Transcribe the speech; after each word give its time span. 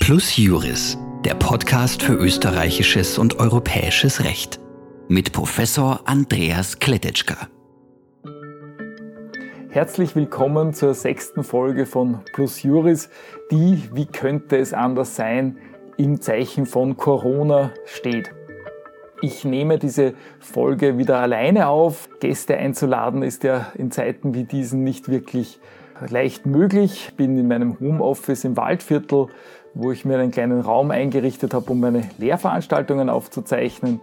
Plus 0.00 0.36
Juris, 0.36 0.98
der 1.24 1.34
Podcast 1.34 2.02
für 2.02 2.14
österreichisches 2.14 3.18
und 3.18 3.38
europäisches 3.38 4.24
Recht 4.24 4.60
mit 5.08 5.32
Professor 5.32 6.00
Andreas 6.04 6.78
Kletetschka. 6.78 7.48
Herzlich 9.70 10.14
willkommen 10.14 10.74
zur 10.74 10.92
sechsten 10.92 11.44
Folge 11.44 11.86
von 11.86 12.20
Plus 12.34 12.62
Juris, 12.62 13.08
die, 13.50 13.88
wie 13.94 14.06
könnte 14.06 14.58
es 14.58 14.74
anders 14.74 15.16
sein, 15.16 15.56
im 15.96 16.20
Zeichen 16.20 16.66
von 16.66 16.96
Corona 16.98 17.72
steht. 17.86 18.30
Ich 19.20 19.44
nehme 19.44 19.78
diese 19.78 20.14
Folge 20.38 20.96
wieder 20.96 21.18
alleine 21.18 21.66
auf. 21.66 22.08
Gäste 22.20 22.56
einzuladen 22.56 23.24
ist 23.24 23.42
ja 23.42 23.72
in 23.74 23.90
Zeiten 23.90 24.32
wie 24.32 24.44
diesen 24.44 24.84
nicht 24.84 25.08
wirklich 25.08 25.58
leicht 26.08 26.46
möglich. 26.46 27.12
Bin 27.16 27.36
in 27.36 27.48
meinem 27.48 27.80
Homeoffice 27.80 28.44
im 28.44 28.56
Waldviertel, 28.56 29.26
wo 29.74 29.90
ich 29.90 30.04
mir 30.04 30.18
einen 30.18 30.30
kleinen 30.30 30.60
Raum 30.60 30.92
eingerichtet 30.92 31.52
habe, 31.52 31.72
um 31.72 31.80
meine 31.80 32.08
Lehrveranstaltungen 32.18 33.10
aufzuzeichnen, 33.10 34.00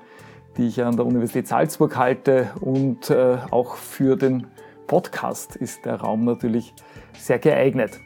die 0.58 0.68
ich 0.68 0.84
an 0.84 0.98
der 0.98 1.06
Universität 1.06 1.48
Salzburg 1.48 1.96
halte. 1.96 2.52
Und 2.60 3.10
äh, 3.10 3.38
auch 3.52 3.76
für 3.76 4.18
den 4.18 4.48
Podcast 4.86 5.56
ist 5.56 5.86
der 5.86 5.96
Raum 5.96 6.26
natürlich 6.26 6.74
sehr 7.18 7.40
geeignet. 7.40 8.02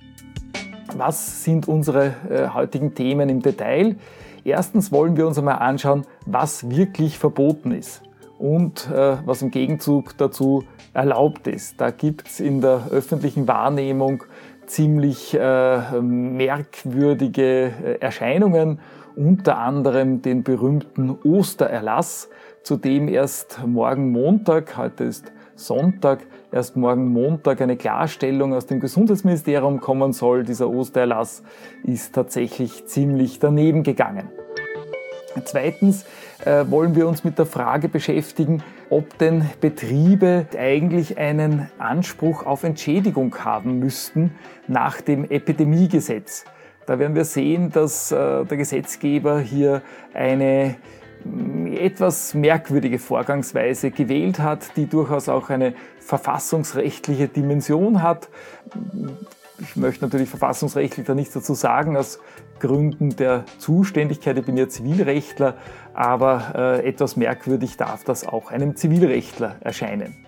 Was 0.96 1.44
sind 1.44 1.68
unsere 1.68 2.14
äh, 2.30 2.50
heutigen 2.50 2.94
Themen 2.94 3.30
im 3.30 3.42
Detail? 3.42 3.96
Erstens 4.44 4.92
wollen 4.92 5.18
wir 5.18 5.28
uns 5.28 5.38
einmal 5.38 5.60
anschauen, 5.60 6.06
was 6.26 6.70
wirklich 6.70 7.18
verboten 7.18 7.72
ist 7.72 8.02
und 8.38 8.90
äh, 8.90 9.18
was 9.26 9.42
im 9.42 9.52
Gegenzug 9.52 10.18
dazu 10.18 10.64
erlaubt 10.94 11.48
ist. 11.48 11.80
Da 11.80 11.92
gibt 11.92 12.28
es 12.28 12.40
in 12.40 12.62
der 12.62 12.88
öffentlichen 12.92 13.48
Wahrnehmung 13.48 14.24
ziemlich 14.66 15.34
äh, 15.34 16.02
merkwürdige 16.02 17.44
äh, 17.44 18.00
Erscheinungen, 18.00 18.80
unter 19.16 19.58
anderem 19.58 20.22
den 20.22 20.44
berühmten 20.44 21.18
Ostererlass, 21.24 22.30
zu 22.64 22.78
dem 22.78 23.08
erst 23.08 23.62
morgen 23.66 24.12
Montag, 24.12 24.78
heute 24.78 25.04
ist 25.06 25.32
Sonntag, 25.60 26.20
erst 26.52 26.78
morgen 26.78 27.08
Montag 27.10 27.62
eine 27.62 27.76
Klarstellung 27.76 28.54
aus 28.54 28.66
dem 28.66 28.80
Gesundheitsministerium 28.80 29.82
kommen 29.82 30.14
soll. 30.14 30.44
Dieser 30.44 30.70
Ostererlass 30.70 31.44
ist 31.84 32.16
tatsächlich 32.16 32.86
ziemlich 32.86 33.40
daneben 33.40 33.84
gegangen. 33.84 34.30
Zweitens 35.44 36.06
äh, 36.46 36.66
wollen 36.70 36.96
wir 36.96 37.08
uns 37.08 37.24
mit 37.24 37.38
der 37.38 37.46
Frage 37.46 37.90
beschäftigen, 37.90 38.64
ob 38.90 39.18
denn 39.20 39.48
Betriebe 39.62 40.48
eigentlich 40.58 41.18
einen 41.18 41.70
Anspruch 41.78 42.46
auf 42.46 42.64
Entschädigung 42.64 43.36
haben 43.44 43.80
müssten 43.80 44.32
nach 44.68 45.02
dem 45.02 45.30
Epidemiegesetz. 45.30 46.46
Da 46.86 46.98
werden 46.98 47.14
wir 47.14 47.26
sehen, 47.26 47.70
dass 47.72 48.12
äh, 48.12 48.46
der 48.46 48.58
Gesetzgeber 48.58 49.40
hier 49.40 49.84
eine 50.14 50.78
etwas 51.76 52.34
merkwürdige 52.34 53.00
Vorgangsweise 53.00 53.92
gewählt 53.92 54.40
hat, 54.40 54.76
die 54.76 54.86
durchaus 54.86 55.30
auch 55.30 55.50
eine 55.50 55.74
verfassungsrechtliche 56.00 57.28
Dimension 57.28 58.02
hat. 58.02 58.30
Ich 59.60 59.76
möchte 59.76 60.06
natürlich 60.06 60.30
verfassungsrechtlich 60.30 61.06
da 61.06 61.16
nichts 61.16 61.34
dazu 61.34 61.54
sagen, 61.54 61.98
aus 61.98 62.20
Gründen 62.60 63.16
der 63.16 63.46
Zuständigkeit. 63.58 64.38
Ich 64.38 64.46
bin 64.46 64.58
ja 64.58 64.70
Zivilrechtler, 64.70 65.56
aber 65.94 66.54
äh, 66.56 66.88
etwas 66.88 67.16
merkwürdig 67.16 67.78
darf 67.78 68.04
das 68.04 68.28
auch 68.28 68.52
einem 68.52 68.76
Zivilrechtler 68.76 69.56
erscheinen. 69.62 70.26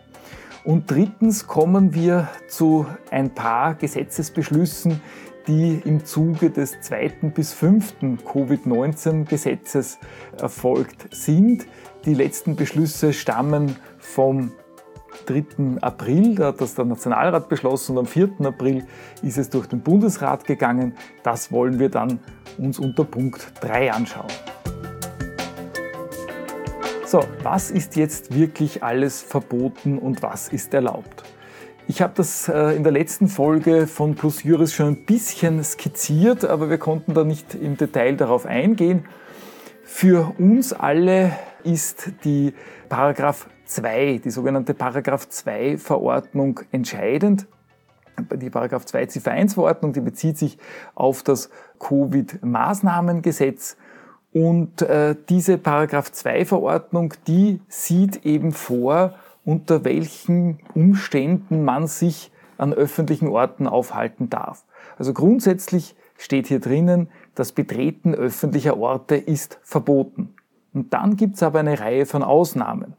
Und 0.64 0.92
drittens 0.92 1.48
kommen 1.48 1.96
wir 1.96 2.30
zu 2.48 2.86
ein 3.10 3.34
paar 3.34 3.76
Gesetzesbeschlüssen, 3.76 5.02
die 5.48 5.82
im 5.86 6.06
Zuge 6.06 6.50
des 6.50 6.82
zweiten 6.82 7.32
bis 7.32 7.54
fünften 7.54 8.18
Covid-19-Gesetzes 8.24 10.00
erfolgt 10.40 11.14
sind. 11.16 11.66
Die 12.06 12.14
letzten 12.14 12.56
Beschlüsse 12.56 13.14
stammen 13.14 13.76
vom 14.00 14.52
3. 15.26 15.82
April, 15.82 16.36
da 16.36 16.48
hat 16.48 16.62
das 16.62 16.76
der 16.76 16.86
Nationalrat 16.86 17.50
beschlossen 17.50 17.98
und 17.98 18.00
am 18.00 18.06
4. 18.06 18.30
April 18.44 18.86
ist 19.22 19.38
es 19.38 19.50
durch 19.50 19.68
den 19.68 19.82
Bundesrat 19.82 20.46
gegangen. 20.46 20.94
Das 21.24 21.52
wollen 21.52 21.80
wir 21.80 21.90
dann 21.90 22.20
uns 22.58 22.80
unter 22.80 23.04
Punkt 23.04 23.52
3 23.62 23.92
anschauen. 23.92 24.32
So, 27.06 27.26
was 27.44 27.72
ist 27.72 27.98
jetzt 27.98 28.34
wirklich 28.34 28.84
alles 28.84 29.22
verboten 29.22 29.98
und 29.98 30.24
was 30.24 30.48
ist 30.48 30.74
erlaubt? 30.74 31.24
Ich 31.88 32.02
habe 32.02 32.14
das 32.16 32.48
äh, 32.48 32.76
in 32.76 32.84
der 32.84 32.92
letzten 32.92 33.28
Folge 33.28 33.88
von 33.88 34.16
Plus 34.16 34.44
Juris 34.44 34.74
schon 34.74 34.88
ein 34.88 35.06
bisschen 35.06 35.64
skizziert, 35.64 36.46
aber 36.46 36.70
wir 36.70 36.78
konnten 36.78 37.14
da 37.14 37.24
nicht 37.24 37.56
im 37.56 37.76
Detail 37.76 38.16
darauf 38.16 38.46
eingehen. 38.46 39.06
Für 39.84 40.34
uns 40.38 40.74
alle 40.74 41.34
ist 41.64 42.12
die 42.24 42.54
Paragraph 42.88 43.48
2, 43.66 44.22
die 44.24 44.30
sogenannte 44.30 44.74
Paragraph 44.74 45.28
2 45.28 45.78
Verordnung 45.78 46.62
entscheidend. 46.72 47.48
Die 48.36 48.50
Paragraph 48.50 48.86
2 48.86 49.08
Ziffer 49.08 49.32
1 49.32 49.56
Verordnung, 49.56 49.94
die 49.94 50.02
bezieht 50.02 50.38
sich 50.38 50.58
auf 50.94 51.24
das 51.24 51.50
Covid-Maßnahmengesetz. 51.80 53.76
Und 54.34 54.82
äh, 54.84 55.16
diese 55.28 55.58
Paragraph 55.58 56.12
2 56.12 56.46
Verordnung, 56.46 57.14
die 57.28 57.60
sieht 57.68 58.26
eben 58.26 58.52
vor, 58.52 59.16
unter 59.44 59.84
welchen 59.84 60.60
Umständen 60.74 61.64
man 61.64 61.88
sich 61.88 62.32
an 62.58 62.74
öffentlichen 62.74 63.28
Orten 63.28 63.68
aufhalten 63.68 64.30
darf. 64.30 64.66
Also 64.98 65.14
grundsätzlich 65.14 65.96
steht 66.18 66.48
hier 66.48 66.60
drinnen, 66.60 67.10
das 67.34 67.52
Betreten 67.52 68.14
öffentlicher 68.14 68.78
Orte 68.78 69.16
ist 69.16 69.60
verboten. 69.64 70.36
Und 70.74 70.94
dann 70.94 71.16
gibt 71.16 71.36
es 71.36 71.44
aber 71.44 71.60
eine 71.60 71.80
Reihe 71.80 72.06
von 72.06 72.24
Ausnahmen. 72.24 72.94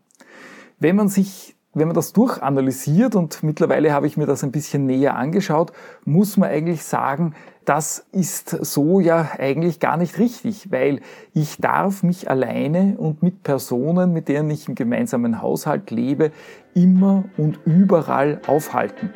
Wenn 0.79 0.97
man 0.97 1.09
sich 1.09 1.55
wenn 1.75 1.89
man 1.89 1.95
das 1.95 2.13
durchanalysiert 2.13 3.15
und 3.15 3.43
mittlerweile 3.43 3.93
habe 3.93 4.07
ich 4.07 4.17
mir 4.17 4.27
das 4.27 4.45
ein 4.45 4.53
bisschen 4.53 4.85
näher 4.87 5.17
angeschaut, 5.17 5.73
muss 6.05 6.37
man 6.37 6.51
eigentlich 6.51 6.85
sagen, 6.85 7.35
das 7.65 8.07
ist 8.13 8.51
so 8.51 9.01
ja 9.01 9.31
eigentlich 9.39 9.81
gar 9.81 9.97
nicht 9.97 10.19
richtig, 10.19 10.71
weil 10.71 11.01
ich 11.33 11.59
darf 11.59 12.03
mich 12.03 12.29
alleine 12.29 12.97
und 12.99 13.23
mit 13.23 13.43
Personen, 13.43 14.13
mit 14.13 14.29
denen 14.29 14.51
ich 14.51 14.69
im 14.69 14.75
gemeinsamen 14.75 15.41
Haushalt 15.41 15.91
lebe, 15.91 16.33
immer 16.75 17.25
und 17.37 17.61
überall 17.65 18.41
aufhalten. 18.47 19.11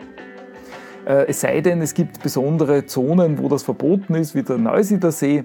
Äh, 1.07 1.27
es 1.29 1.41
sei 1.41 1.61
denn, 1.61 1.81
es 1.83 1.95
gibt 1.95 2.23
besondere 2.23 2.87
Zonen, 2.87 3.39
wo 3.39 3.49
das 3.49 3.63
verboten 3.63 4.15
ist, 4.15 4.35
wie 4.35 4.43
der 4.43 4.59
Neusiedler 4.59 5.13
See. 5.13 5.45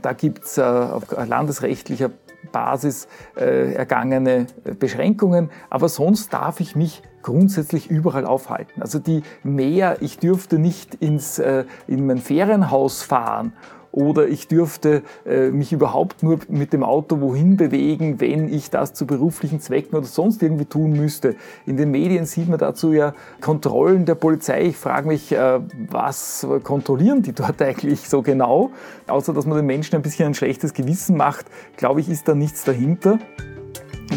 Da 0.00 0.12
gibt 0.12 0.44
es 0.44 0.58
äh, 0.58 0.62
auf 0.62 1.04
landesrechtlicher 1.10 2.10
Basis 2.50 3.08
äh, 3.36 3.72
ergangene 3.74 4.46
Beschränkungen, 4.78 5.50
aber 5.70 5.88
sonst 5.88 6.32
darf 6.32 6.60
ich 6.60 6.74
mich 6.74 7.02
grundsätzlich 7.22 7.88
überall 7.90 8.26
aufhalten. 8.26 8.82
Also 8.82 8.98
die 8.98 9.22
mehr, 9.44 10.02
ich 10.02 10.18
dürfte 10.18 10.58
nicht 10.58 10.96
ins, 10.96 11.38
äh, 11.38 11.64
in 11.86 12.06
mein 12.06 12.18
Ferienhaus 12.18 13.02
fahren 13.02 13.52
oder 13.92 14.26
ich 14.26 14.48
dürfte 14.48 15.02
äh, 15.26 15.50
mich 15.50 15.72
überhaupt 15.72 16.22
nur 16.22 16.38
mit 16.48 16.72
dem 16.72 16.82
Auto 16.82 17.20
wohin 17.20 17.56
bewegen, 17.58 18.20
wenn 18.20 18.52
ich 18.52 18.70
das 18.70 18.94
zu 18.94 19.06
beruflichen 19.06 19.60
Zwecken 19.60 19.96
oder 19.96 20.06
sonst 20.06 20.42
irgendwie 20.42 20.64
tun 20.64 20.92
müsste. 20.92 21.36
In 21.66 21.76
den 21.76 21.90
Medien 21.90 22.24
sieht 22.24 22.48
man 22.48 22.58
dazu 22.58 22.92
ja 22.92 23.14
Kontrollen 23.40 24.06
der 24.06 24.14
Polizei. 24.14 24.62
Ich 24.62 24.78
frage 24.78 25.06
mich, 25.06 25.30
äh, 25.32 25.60
was 25.90 26.46
kontrollieren 26.64 27.22
die 27.22 27.32
dort 27.32 27.60
eigentlich 27.62 28.08
so 28.08 28.22
genau? 28.22 28.70
Außer 29.06 29.34
dass 29.34 29.46
man 29.46 29.58
den 29.58 29.66
Menschen 29.66 29.94
ein 29.94 30.02
bisschen 30.02 30.28
ein 30.28 30.34
schlechtes 30.34 30.72
Gewissen 30.72 31.16
macht, 31.16 31.46
glaube 31.76 32.00
ich, 32.00 32.08
ist 32.08 32.26
da 32.26 32.34
nichts 32.34 32.64
dahinter, 32.64 33.18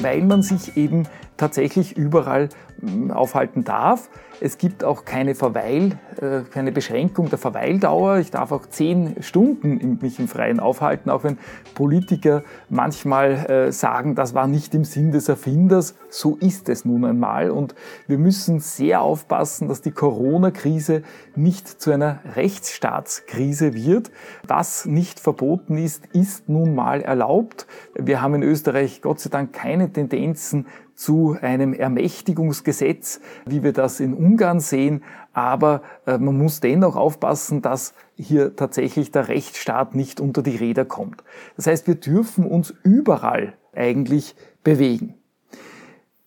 weil 0.01 0.21
man 0.23 0.41
sich 0.41 0.77
eben 0.77 1.03
tatsächlich 1.37 1.97
überall 1.97 2.49
hm, 2.79 3.11
aufhalten 3.11 3.63
darf. 3.63 4.09
Es 4.41 4.57
gibt 4.57 4.83
auch 4.83 5.05
keine 5.05 5.33
Verweil, 5.33 5.97
äh, 6.21 6.41
keine 6.51 6.71
Beschränkung 6.71 7.29
der 7.29 7.37
Verweildauer. 7.37 8.17
Ich 8.17 8.31
darf 8.31 8.51
auch 8.51 8.65
zehn 8.65 9.15
Stunden 9.21 9.99
mich 10.01 10.19
im 10.19 10.27
Freien 10.27 10.59
aufhalten, 10.59 11.09
auch 11.09 11.23
wenn 11.23 11.37
Politiker 11.73 12.43
manchmal 12.69 13.31
äh, 13.49 13.71
sagen, 13.71 14.15
das 14.15 14.33
war 14.33 14.47
nicht 14.47 14.75
im 14.75 14.83
Sinn 14.83 15.11
des 15.11 15.29
Erfinders. 15.29 15.95
So 16.09 16.35
ist 16.35 16.67
es 16.67 16.83
nun 16.83 17.05
einmal. 17.05 17.49
Und 17.49 17.75
wir 18.07 18.17
müssen 18.17 18.59
sehr 18.59 19.01
aufpassen, 19.01 19.69
dass 19.69 19.81
die 19.81 19.91
Corona-Krise 19.91 21.03
nicht 21.35 21.67
zu 21.67 21.91
einer 21.91 22.19
Rechtsstaatskrise 22.35 23.73
wird. 23.73 24.11
Was 24.45 24.85
nicht 24.85 25.19
verboten 25.19 25.77
ist, 25.77 26.05
ist 26.13 26.49
nun 26.49 26.75
mal 26.75 27.01
erlaubt. 27.01 27.67
Wir 27.97 28.21
haben 28.21 28.35
in 28.35 28.43
Österreich 28.43 29.01
Gott 29.01 29.19
sei 29.21 29.29
Dank 29.29 29.53
keine 29.53 29.91
Tendenzen 29.91 30.67
zu 30.95 31.37
einem 31.39 31.73
Ermächtigungsgesetz, 31.73 33.19
wie 33.45 33.63
wir 33.63 33.73
das 33.73 33.99
in 33.99 34.13
Ungarn 34.13 34.59
sehen. 34.59 35.03
Aber 35.33 35.81
äh, 36.05 36.17
man 36.17 36.37
muss 36.37 36.61
dennoch 36.61 36.95
aufpassen, 36.95 37.61
dass 37.61 37.93
hier 38.15 38.55
tatsächlich 38.55 39.11
der 39.11 39.27
Rechtsstaat 39.27 39.93
nicht 39.93 40.19
unter 40.19 40.41
die 40.41 40.55
Räder 40.55 40.85
kommt. 40.85 41.23
Das 41.57 41.67
heißt, 41.67 41.87
wir 41.87 41.95
dürfen 41.95 42.45
uns 42.45 42.73
überall 42.83 43.53
eigentlich 43.73 44.35
bewegen. 44.63 45.15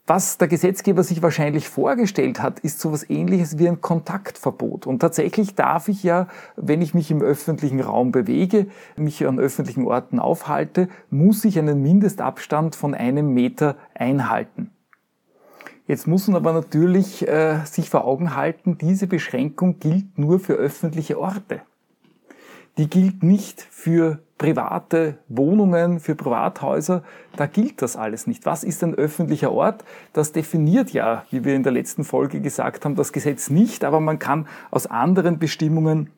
Was 0.09 0.39
der 0.39 0.49
Gesetzgeber 0.49 1.03
sich 1.03 1.21
wahrscheinlich 1.21 1.69
vorgestellt 1.69 2.41
hat, 2.41 2.61
ist 2.61 2.81
so 2.81 2.89
etwas 2.89 3.11
ähnliches 3.11 3.59
wie 3.59 3.69
ein 3.69 3.83
Kontaktverbot. 3.83 4.87
Und 4.87 5.01
tatsächlich 5.01 5.55
darf 5.55 5.89
ich 5.89 6.03
ja, 6.03 6.29
wenn 6.57 6.81
ich 6.81 6.95
mich 6.95 7.11
im 7.11 7.21
öffentlichen 7.21 7.81
Raum 7.81 8.11
bewege, 8.11 8.69
mich 8.97 9.27
an 9.27 9.39
öffentlichen 9.39 9.87
Orten 9.87 10.19
aufhalte, 10.19 10.89
muss 11.11 11.45
ich 11.45 11.59
einen 11.59 11.83
Mindestabstand 11.83 12.75
von 12.75 12.95
einem 12.95 13.35
Meter 13.35 13.77
einhalten. 13.93 14.71
Jetzt 15.87 16.07
muss 16.07 16.27
man 16.27 16.37
aber 16.37 16.55
natürlich 16.55 17.29
äh, 17.29 17.59
sich 17.67 17.91
vor 17.91 18.07
Augen 18.07 18.35
halten, 18.35 18.79
diese 18.79 19.09
Beschränkung 19.09 19.79
gilt 19.79 20.19
nur 20.19 20.41
für 20.41 20.55
öffentliche 20.55 21.21
Orte. 21.21 21.61
Die 22.79 22.89
gilt 22.89 23.23
nicht 23.23 23.61
für 23.61 24.21
private 24.39 25.19
Wohnungen, 25.29 26.01
für 26.01 26.15
Privathäuser, 26.15 27.03
da 27.37 27.47
gilt 27.47 27.83
das 27.83 27.97
alles 27.97 28.27
nicht. 28.27 28.47
Was 28.47 28.65
ist 28.65 28.83
ein 28.85 28.95
öffentlicher 28.95 29.53
Ort? 29.53 29.85
Das 30.13 30.33
definiert 30.33 30.91
ja, 30.91 31.25
wie 31.31 31.45
wir 31.45 31.55
in 31.55 31.65
der 31.65 31.73
letzten 31.73 32.05
Folge 32.05 32.41
gesagt 32.41 32.85
haben, 32.85 32.95
das 32.95 33.13
Gesetz 33.13 33.51
nicht, 33.51 33.85
aber 33.85 34.01
man 34.01 34.19
kann 34.19 34.47
aus 34.71 34.87
anderen 34.87 35.39
Bestimmungen 35.39 36.11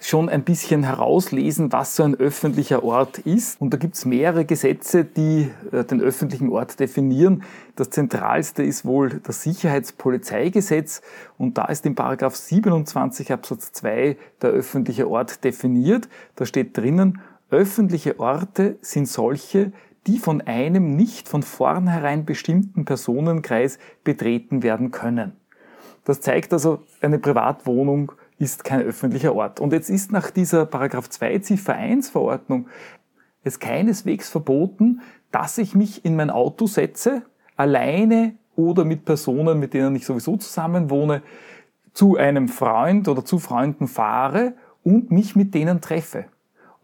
schon 0.00 0.28
ein 0.28 0.44
bisschen 0.44 0.84
herauslesen, 0.84 1.72
was 1.72 1.96
so 1.96 2.04
ein 2.04 2.14
öffentlicher 2.14 2.84
Ort 2.84 3.18
ist. 3.18 3.60
Und 3.60 3.74
da 3.74 3.78
gibt 3.78 3.94
es 3.96 4.04
mehrere 4.04 4.44
Gesetze, 4.44 5.04
die 5.04 5.50
äh, 5.72 5.84
den 5.84 6.00
öffentlichen 6.00 6.50
Ort 6.50 6.78
definieren. 6.78 7.42
Das 7.76 7.90
zentralste 7.90 8.62
ist 8.62 8.84
wohl 8.84 9.20
das 9.24 9.42
Sicherheitspolizeigesetz 9.42 11.02
und 11.36 11.58
da 11.58 11.66
ist 11.66 11.84
in 11.86 11.94
Paragraph 11.94 12.36
27 12.36 13.32
Absatz 13.32 13.72
2 13.72 14.16
der 14.42 14.50
öffentliche 14.50 15.08
Ort 15.08 15.44
definiert. 15.44 16.08
Da 16.36 16.46
steht 16.46 16.76
drinnen, 16.76 17.20
öffentliche 17.50 18.20
Orte 18.20 18.78
sind 18.80 19.08
solche, 19.08 19.72
die 20.06 20.18
von 20.18 20.40
einem 20.40 20.96
nicht 20.96 21.28
von 21.28 21.42
vornherein 21.42 22.24
bestimmten 22.24 22.84
Personenkreis 22.84 23.78
betreten 24.04 24.62
werden 24.62 24.90
können. 24.90 25.32
Das 26.04 26.20
zeigt 26.20 26.52
also, 26.52 26.82
eine 27.02 27.18
Privatwohnung 27.18 28.12
ist 28.38 28.64
kein 28.64 28.80
öffentlicher 28.80 29.34
Ort. 29.34 29.60
Und 29.60 29.72
jetzt 29.72 29.90
ist 29.90 30.12
nach 30.12 30.30
dieser 30.30 30.64
Paragraph 30.64 31.10
2 31.10 31.40
Ziffer 31.40 31.74
1 31.74 32.10
Verordnung 32.10 32.68
es 33.44 33.58
keineswegs 33.60 34.28
verboten, 34.28 35.00
dass 35.30 35.58
ich 35.58 35.74
mich 35.74 36.04
in 36.04 36.16
mein 36.16 36.30
Auto 36.30 36.66
setze, 36.66 37.22
alleine 37.56 38.34
oder 38.56 38.84
mit 38.84 39.04
Personen, 39.04 39.58
mit 39.58 39.74
denen 39.74 39.96
ich 39.96 40.06
sowieso 40.06 40.36
zusammen 40.36 40.90
wohne, 40.90 41.22
zu 41.92 42.16
einem 42.16 42.48
Freund 42.48 43.08
oder 43.08 43.24
zu 43.24 43.38
Freunden 43.38 43.88
fahre 43.88 44.54
und 44.82 45.10
mich 45.10 45.36
mit 45.36 45.54
denen 45.54 45.80
treffe. 45.80 46.26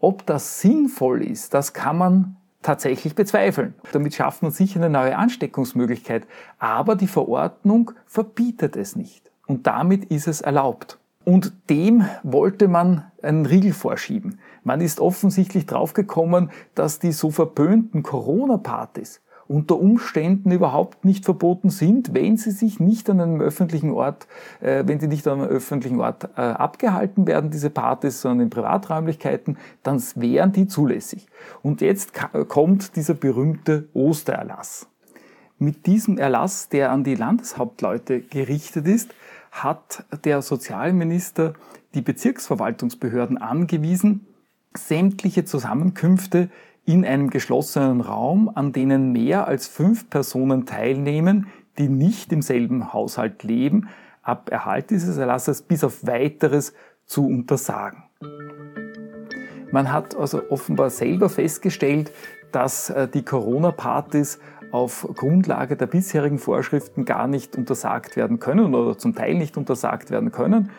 Ob 0.05 0.23
das 0.27 0.61
sinnvoll 0.61 1.23
ist, 1.23 1.55
das 1.55 1.73
kann 1.73 1.97
man 1.97 2.35
tatsächlich 2.61 3.15
bezweifeln. 3.15 3.73
Damit 3.91 4.13
schafft 4.13 4.43
man 4.43 4.51
sicher 4.51 4.79
eine 4.79 4.91
neue 4.91 5.17
Ansteckungsmöglichkeit. 5.17 6.27
Aber 6.59 6.95
die 6.95 7.07
Verordnung 7.07 7.89
verbietet 8.05 8.75
es 8.75 8.95
nicht. 8.95 9.31
Und 9.47 9.65
damit 9.65 10.05
ist 10.05 10.27
es 10.27 10.41
erlaubt. 10.41 10.99
Und 11.23 11.53
dem 11.71 12.05
wollte 12.21 12.67
man 12.67 13.05
einen 13.23 13.47
Riegel 13.47 13.73
vorschieben. 13.73 14.37
Man 14.63 14.79
ist 14.79 14.99
offensichtlich 14.99 15.65
draufgekommen, 15.65 16.51
dass 16.75 16.99
die 16.99 17.11
so 17.11 17.31
verböhnten 17.31 18.03
Corona-Partys 18.03 19.21
unter 19.47 19.79
Umständen 19.79 20.51
überhaupt 20.51 21.05
nicht 21.05 21.25
verboten 21.25 21.69
sind, 21.69 22.13
wenn 22.13 22.37
sie 22.37 22.51
sich 22.51 22.79
nicht 22.79 23.09
an 23.09 23.21
einem 23.21 23.41
öffentlichen 23.41 23.91
Ort, 23.91 24.27
äh, 24.61 24.83
wenn 24.85 24.99
sie 24.99 25.07
nicht 25.07 25.27
an 25.27 25.41
einem 25.41 25.49
öffentlichen 25.49 25.99
Ort 25.99 26.29
äh, 26.35 26.41
abgehalten 26.41 27.27
werden, 27.27 27.51
diese 27.51 27.69
Partys, 27.69 28.21
sondern 28.21 28.45
in 28.45 28.49
Privaträumlichkeiten, 28.49 29.57
dann 29.83 30.01
wären 30.15 30.51
die 30.51 30.67
zulässig. 30.67 31.27
Und 31.61 31.81
jetzt 31.81 32.11
kommt 32.47 32.95
dieser 32.95 33.13
berühmte 33.13 33.87
Ostererlass. 33.93 34.87
Mit 35.57 35.85
diesem 35.85 36.17
Erlass, 36.17 36.67
der 36.69 36.91
an 36.91 37.03
die 37.03 37.15
Landeshauptleute 37.15 38.21
gerichtet 38.21 38.87
ist, 38.87 39.13
hat 39.51 40.03
der 40.25 40.41
Sozialminister 40.41 41.53
die 41.93 42.01
Bezirksverwaltungsbehörden 42.01 43.37
angewiesen, 43.37 44.27
sämtliche 44.75 45.45
Zusammenkünfte 45.45 46.49
in 46.85 47.05
einem 47.05 47.29
geschlossenen 47.29 48.01
Raum, 48.01 48.51
an 48.53 48.71
denen 48.71 49.11
mehr 49.11 49.47
als 49.47 49.67
fünf 49.67 50.09
Personen 50.09 50.65
teilnehmen, 50.65 51.47
die 51.77 51.89
nicht 51.89 52.31
im 52.31 52.41
selben 52.41 52.93
Haushalt 52.93 53.43
leben, 53.43 53.89
ab 54.21 54.49
Erhalt 54.51 54.89
dieses 54.89 55.17
Erlasses 55.17 55.61
bis 55.61 55.83
auf 55.83 56.05
weiteres 56.05 56.73
zu 57.05 57.27
untersagen. 57.27 58.03
Man 59.71 59.91
hat 59.91 60.15
also 60.15 60.41
offenbar 60.49 60.89
selber 60.89 61.29
festgestellt, 61.29 62.11
dass 62.51 62.89
äh, 62.89 63.07
die 63.07 63.23
Corona-Partys 63.23 64.39
auf 64.71 65.07
Grundlage 65.15 65.75
der 65.75 65.87
bisherigen 65.87 66.39
Vorschriften 66.39 67.05
gar 67.05 67.27
nicht 67.27 67.55
untersagt 67.55 68.15
werden 68.15 68.39
können 68.39 68.73
oder 68.73 68.97
zum 68.97 69.15
Teil 69.15 69.35
nicht 69.35 69.57
untersagt 69.57 70.11
werden 70.11 70.31
können 70.31 70.71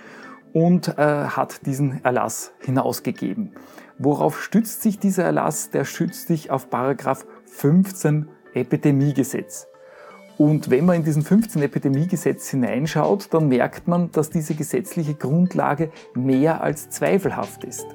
und 0.52 0.96
äh, 0.96 1.02
hat 1.02 1.66
diesen 1.66 2.02
Erlass 2.04 2.52
hinausgegeben. 2.60 3.52
Worauf 3.98 4.42
stützt 4.42 4.82
sich 4.82 4.98
dieser 4.98 5.24
Erlass? 5.24 5.70
Der 5.70 5.84
stützt 5.84 6.28
sich 6.28 6.50
auf 6.50 6.68
Paragraph 6.68 7.26
15 7.46 8.28
Epidemiegesetz. 8.52 9.68
Und 10.36 10.68
wenn 10.68 10.84
man 10.84 10.96
in 10.96 11.04
diesen 11.04 11.22
15 11.22 11.62
Epidemiegesetz 11.62 12.50
hineinschaut, 12.50 13.32
dann 13.32 13.48
merkt 13.48 13.88
man, 13.88 14.10
dass 14.12 14.28
diese 14.28 14.54
gesetzliche 14.54 15.14
Grundlage 15.14 15.90
mehr 16.14 16.60
als 16.60 16.90
zweifelhaft 16.90 17.64
ist. 17.64 17.86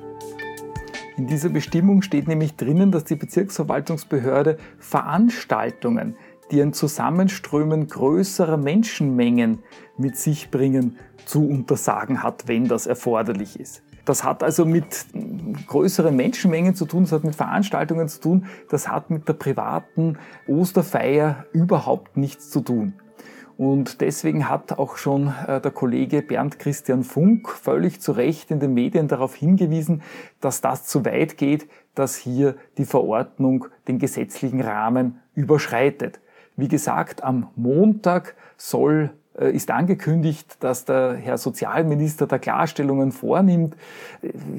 In 1.18 1.28
dieser 1.28 1.50
Bestimmung 1.50 2.02
steht 2.02 2.28
nämlich 2.28 2.56
drinnen, 2.56 2.92
dass 2.92 3.04
die 3.04 3.16
Bezirksverwaltungsbehörde 3.16 4.58
Veranstaltungen, 4.80 6.16
die 6.50 6.62
ein 6.62 6.74
Zusammenströmen 6.74 7.88
größerer 7.88 8.58
Menschenmengen 8.58 9.60
mit 9.98 10.18
sich 10.18 10.50
bringen, 10.50 10.98
zu 11.26 11.48
untersagen 11.48 12.24
hat, 12.24 12.48
wenn 12.48 12.68
das 12.68 12.88
erforderlich 12.88 13.60
ist. 13.60 13.84
Das 14.06 14.24
hat 14.24 14.44
also 14.44 14.66
mit 14.66 15.06
größeren 15.68 16.16
Menschenmengen 16.16 16.76
zu 16.76 16.86
tun, 16.86 17.04
das 17.04 17.12
hat 17.12 17.24
mit 17.24 17.36
Veranstaltungen 17.36 18.08
zu 18.08 18.20
tun, 18.20 18.46
das 18.70 18.88
hat 18.88 19.10
mit 19.10 19.28
der 19.28 19.34
privaten 19.34 20.18
Osterfeier 20.48 21.46
überhaupt 21.54 22.18
nichts 22.18 22.50
zu 22.50 22.62
tun. 22.62 22.94
Und 23.58 24.02
deswegen 24.02 24.50
hat 24.50 24.80
auch 24.80 24.98
schon 24.98 25.36
äh, 25.48 25.62
der 25.62 25.70
Kollege 25.70 26.24
Bernd 26.24 26.58
Christian 26.58 27.04
Funk 27.04 27.48
völlig 27.48 28.02
zu 28.02 28.12
Recht 28.12 28.50
in 28.50 28.60
den 28.60 28.74
Medien 28.74 29.08
darauf 29.08 29.36
hingewiesen, 29.36 30.02
dass 30.40 30.62
das 30.62 30.88
zu 30.88 31.06
weit 31.06 31.38
geht, 31.38 31.70
dass 31.94 32.16
hier 32.16 32.56
die 32.80 32.86
Verordnung 32.86 33.68
den 33.88 34.00
gesetzlichen 34.00 34.62
Rahmen 34.62 35.20
überschreitet. 35.36 36.22
Wie 36.56 36.70
gesagt, 36.70 37.24
am 37.24 37.50
Montag 37.56 38.36
soll 38.58 39.12
ist 39.34 39.72
angekündigt, 39.72 40.58
dass 40.60 40.86
der 40.86 41.14
Herr 41.14 41.38
Sozialminister 41.38 42.28
da 42.28 42.38
Klarstellungen 42.38 43.12
vornimmt. 43.12 43.76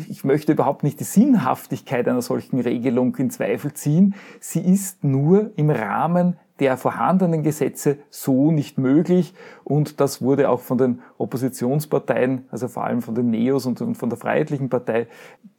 Ich 0.09 0.25
möchte 0.25 0.53
überhaupt 0.53 0.83
nicht 0.83 1.01
die 1.01 1.05
Sinnhaftigkeit 1.05 2.09
einer 2.09 2.23
solchen 2.23 2.59
Regelung 2.59 3.15
in 3.17 3.31
Zweifel 3.31 3.75
ziehen. 3.75 4.15
Sie 4.41 4.61
ist 4.61 5.05
nur 5.05 5.51
im 5.57 5.71
Rahmen 5.71 6.37
der 6.59 6.77
vorhandenen 6.77 7.43
Gesetze 7.43 7.99
so 8.09 8.53
nicht 8.53 8.79
möglich. 8.79 9.35
Und 9.65 10.01
das 10.01 10.23
wurde 10.23 10.49
auch 10.49 10.61
von 10.61 10.79
den 10.79 11.03
Oppositionsparteien, 11.19 12.47
also 12.51 12.69
vor 12.69 12.85
allem 12.85 13.03
von 13.03 13.15
den 13.15 13.31
Neos 13.31 13.67
und 13.67 13.79
von 13.97 14.09
der 14.09 14.19
Freiheitlichen 14.19 14.69
Partei, 14.69 15.07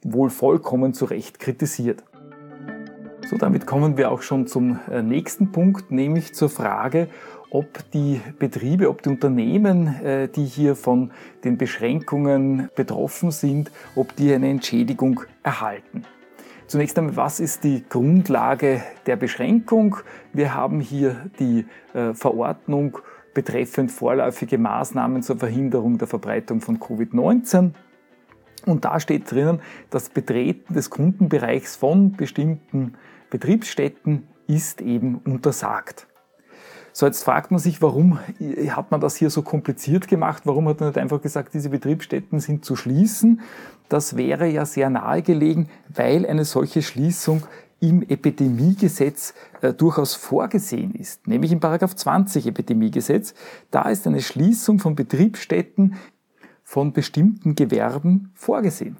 wohl 0.02 0.30
vollkommen 0.30 0.94
zu 0.94 1.04
Recht 1.04 1.38
kritisiert. 1.38 2.04
So, 3.28 3.36
damit 3.36 3.66
kommen 3.66 3.96
wir 3.96 4.10
auch 4.10 4.22
schon 4.22 4.46
zum 4.46 4.80
äh, 4.90 5.02
nächsten 5.02 5.50
Punkt, 5.50 5.90
nämlich 5.90 6.34
zur 6.34 6.50
Frage, 6.50 7.08
ob 7.50 7.90
die 7.92 8.20
Betriebe, 8.38 8.88
ob 8.88 9.02
die 9.02 9.10
Unternehmen, 9.10 10.02
äh, 10.02 10.28
die 10.28 10.44
hier 10.44 10.76
von 10.76 11.12
den 11.44 11.58
Beschränkungen 11.58 12.68
betroffen 12.74 13.30
sind, 13.30 13.70
ob 13.94 14.16
die 14.16 14.32
eine 14.32 14.48
Entschädigung 14.48 15.20
erhalten. 15.42 16.04
Zunächst 16.66 16.98
einmal, 16.98 17.16
was 17.16 17.40
ist 17.40 17.64
die 17.64 17.84
Grundlage 17.88 18.82
der 19.06 19.16
Beschränkung? 19.16 19.96
Wir 20.32 20.54
haben 20.54 20.80
hier 20.80 21.30
die 21.38 21.66
äh, 21.92 22.14
Verordnung 22.14 22.98
betreffend 23.34 23.92
vorläufige 23.92 24.58
Maßnahmen 24.58 25.22
zur 25.22 25.36
Verhinderung 25.36 25.98
der 25.98 26.08
Verbreitung 26.08 26.60
von 26.60 26.78
Covid-19. 26.78 27.72
Und 28.64 28.84
da 28.84 28.98
steht 28.98 29.30
drinnen, 29.30 29.60
das 29.90 30.08
Betreten 30.08 30.72
des 30.72 30.88
Kundenbereichs 30.88 31.76
von 31.76 32.12
bestimmten 32.12 32.94
Betriebsstätten 33.28 34.26
ist 34.46 34.80
eben 34.80 35.16
untersagt. 35.18 36.06
So, 36.96 37.06
jetzt 37.06 37.24
fragt 37.24 37.50
man 37.50 37.58
sich, 37.58 37.82
warum 37.82 38.20
hat 38.68 38.92
man 38.92 39.00
das 39.00 39.16
hier 39.16 39.28
so 39.28 39.42
kompliziert 39.42 40.06
gemacht? 40.06 40.42
Warum 40.46 40.68
hat 40.68 40.78
man 40.78 40.90
nicht 40.90 40.98
einfach 40.98 41.20
gesagt, 41.20 41.52
diese 41.52 41.68
Betriebsstätten 41.68 42.38
sind 42.38 42.64
zu 42.64 42.76
schließen? 42.76 43.40
Das 43.88 44.16
wäre 44.16 44.46
ja 44.46 44.64
sehr 44.64 44.90
nahegelegen, 44.90 45.68
weil 45.92 46.24
eine 46.24 46.44
solche 46.44 46.82
Schließung 46.82 47.42
im 47.80 48.02
Epidemiegesetz 48.02 49.34
äh, 49.60 49.72
durchaus 49.72 50.14
vorgesehen 50.14 50.94
ist, 50.94 51.26
nämlich 51.26 51.50
im 51.50 51.58
Paragraph 51.58 51.96
20 51.96 52.46
Epidemiegesetz. 52.46 53.34
Da 53.72 53.88
ist 53.88 54.06
eine 54.06 54.22
Schließung 54.22 54.78
von 54.78 54.94
Betriebsstätten 54.94 55.96
von 56.62 56.92
bestimmten 56.92 57.56
Gewerben 57.56 58.30
vorgesehen. 58.36 58.98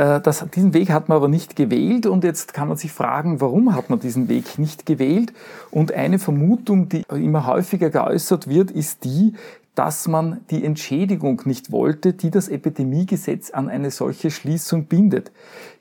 Äh, 0.00 0.20
das, 0.22 0.44
diesen 0.54 0.72
Weg 0.72 0.90
hat 0.90 1.08
man 1.08 1.16
aber 1.16 1.28
nicht 1.28 1.56
gewählt 1.56 2.06
und 2.06 2.24
jetzt 2.24 2.54
kann 2.54 2.68
man 2.68 2.78
sich 2.78 2.90
fragen, 2.90 3.40
warum 3.40 3.74
hat 3.74 3.90
man 3.90 4.00
diesen 4.00 4.28
Weg 4.28 4.58
nicht 4.58 4.86
gewählt? 4.86 5.34
Und 5.70 5.92
eine 5.92 6.18
Vermutung, 6.18 6.88
die 6.88 7.02
immer 7.10 7.46
häufiger 7.46 7.90
geäußert 7.90 8.48
wird, 8.48 8.70
ist 8.70 9.04
die, 9.04 9.34
dass 9.74 10.08
man 10.08 10.40
die 10.50 10.64
Entschädigung 10.64 11.42
nicht 11.44 11.70
wollte, 11.70 12.14
die 12.14 12.30
das 12.30 12.48
Epidemiegesetz 12.48 13.50
an 13.50 13.68
eine 13.68 13.90
solche 13.90 14.30
Schließung 14.30 14.86
bindet. 14.86 15.32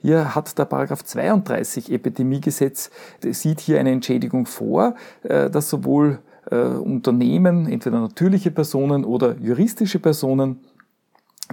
Hier 0.02 0.36
hat 0.36 0.58
der 0.58 0.66
Paragraph 0.66 1.04
32 1.04 1.92
Epidemiegesetz, 1.92 2.92
sieht 3.24 3.62
hier 3.62 3.80
eine 3.80 3.92
Entschädigung 3.92 4.46
vor, 4.46 4.96
äh, 5.24 5.50
dass 5.50 5.70
sowohl 5.70 6.20
äh, 6.52 6.58
Unternehmen, 6.58 7.68
entweder 7.68 8.02
natürliche 8.02 8.52
Personen 8.52 9.06
oder 9.06 9.38
juristische 9.38 10.00
Personen, 10.00 10.60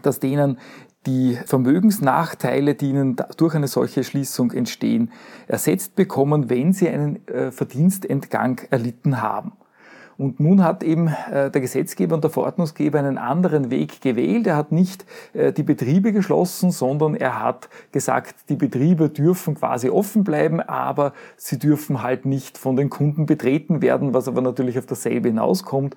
dass 0.02 0.20
denen 0.20 0.58
die 1.06 1.38
Vermögensnachteile, 1.46 2.74
die 2.74 2.90
ihnen 2.90 3.16
durch 3.36 3.54
eine 3.54 3.68
solche 3.68 4.02
Schließung 4.02 4.50
entstehen, 4.50 5.12
ersetzt 5.46 5.94
bekommen, 5.94 6.50
wenn 6.50 6.72
sie 6.72 6.88
einen 6.88 7.26
äh, 7.28 7.52
Verdienstentgang 7.52 8.60
erlitten 8.70 9.22
haben. 9.22 9.52
Und 10.18 10.40
nun 10.40 10.64
hat 10.64 10.82
eben 10.82 11.08
äh, 11.08 11.50
der 11.50 11.60
Gesetzgeber 11.60 12.14
und 12.14 12.24
der 12.24 12.30
Verordnungsgeber 12.30 12.98
einen 12.98 13.18
anderen 13.18 13.70
Weg 13.70 14.00
gewählt. 14.00 14.46
Er 14.46 14.56
hat 14.56 14.72
nicht 14.72 15.04
äh, 15.34 15.52
die 15.52 15.62
Betriebe 15.62 16.12
geschlossen, 16.12 16.70
sondern 16.70 17.14
er 17.14 17.42
hat 17.42 17.68
gesagt, 17.92 18.34
die 18.48 18.56
Betriebe 18.56 19.10
dürfen 19.10 19.56
quasi 19.56 19.90
offen 19.90 20.24
bleiben, 20.24 20.60
aber 20.60 21.12
sie 21.36 21.58
dürfen 21.58 22.02
halt 22.02 22.24
nicht 22.24 22.56
von 22.56 22.76
den 22.76 22.88
Kunden 22.88 23.26
betreten 23.26 23.82
werden, 23.82 24.14
was 24.14 24.26
aber 24.26 24.40
natürlich 24.40 24.78
auf 24.78 24.86
dasselbe 24.86 25.28
hinauskommt. 25.28 25.96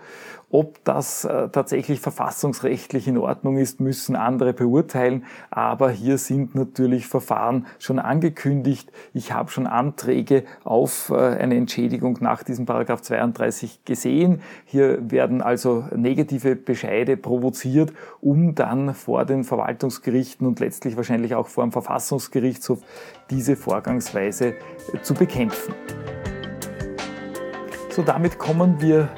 Ob 0.52 0.84
das 0.84 1.26
äh, 1.26 1.50
tatsächlich 1.50 2.00
verfassungsrechtlich 2.00 3.08
in 3.08 3.18
Ordnung 3.18 3.58
ist, 3.58 3.80
müssen 3.80 4.16
andere 4.16 4.54
beurteilen. 4.54 5.26
Aber 5.50 5.92
hier 5.92 6.18
sind 6.18 6.56
natürlich 6.56 7.08
Verfahren 7.08 7.68
schon 7.78 8.00
angekündigt. 8.00 8.92
Ich 9.14 9.32
habe 9.32 9.50
schon 9.50 9.68
Anträge 9.68 10.44
auf 10.64 11.12
eine 11.12 11.56
Entschädigung 11.56 12.18
nach 12.22 12.44
diesem 12.44 12.66
Paragraph 12.66 13.02
32 13.02 13.86
gesehen 13.86 14.10
sehen. 14.20 14.42
Hier 14.66 15.12
werden 15.12 15.42
also 15.42 15.86
negative 15.96 16.56
Bescheide 16.56 17.18
provoziert, 17.18 17.94
um 18.22 18.56
dann 18.56 18.94
vor 18.94 19.26
den 19.26 19.44
Verwaltungsgerichten 19.44 20.48
und 20.48 20.60
letztlich 20.60 20.98
wahrscheinlich 20.98 21.36
auch 21.36 21.48
vor 21.48 21.64
dem 21.64 21.72
Verfassungsgerichtshof 21.72 22.80
diese 23.30 23.56
Vorgangsweise 23.56 24.56
zu 25.02 25.14
bekämpfen. 25.14 25.74
So, 27.92 28.04
damit 28.04 28.38
kommen 28.38 28.82
wir 28.82 29.10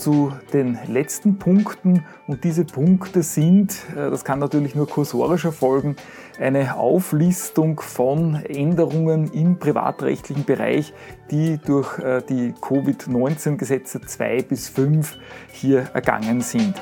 zu 0.00 0.32
den 0.52 0.78
letzten 0.88 1.38
Punkten. 1.38 2.04
Und 2.26 2.42
diese 2.42 2.64
Punkte 2.64 3.22
sind, 3.22 3.76
äh, 3.92 4.10
das 4.10 4.24
kann 4.24 4.38
natürlich 4.38 4.74
nur 4.74 4.88
kursorisch 4.88 5.44
erfolgen, 5.44 5.96
eine 6.38 6.76
Auflistung 6.76 7.80
von 7.80 8.34
Änderungen 8.34 9.30
im 9.32 9.58
privatrechtlichen 9.58 10.44
Bereich, 10.44 10.94
die 11.30 11.58
durch 11.58 11.98
äh, 11.98 12.22
die 12.28 12.54
Covid-19-Gesetze 12.60 14.00
2 14.00 14.42
bis 14.42 14.68
5 14.68 15.16
hier 15.52 15.90
ergangen 15.94 16.40
sind. 16.40 16.74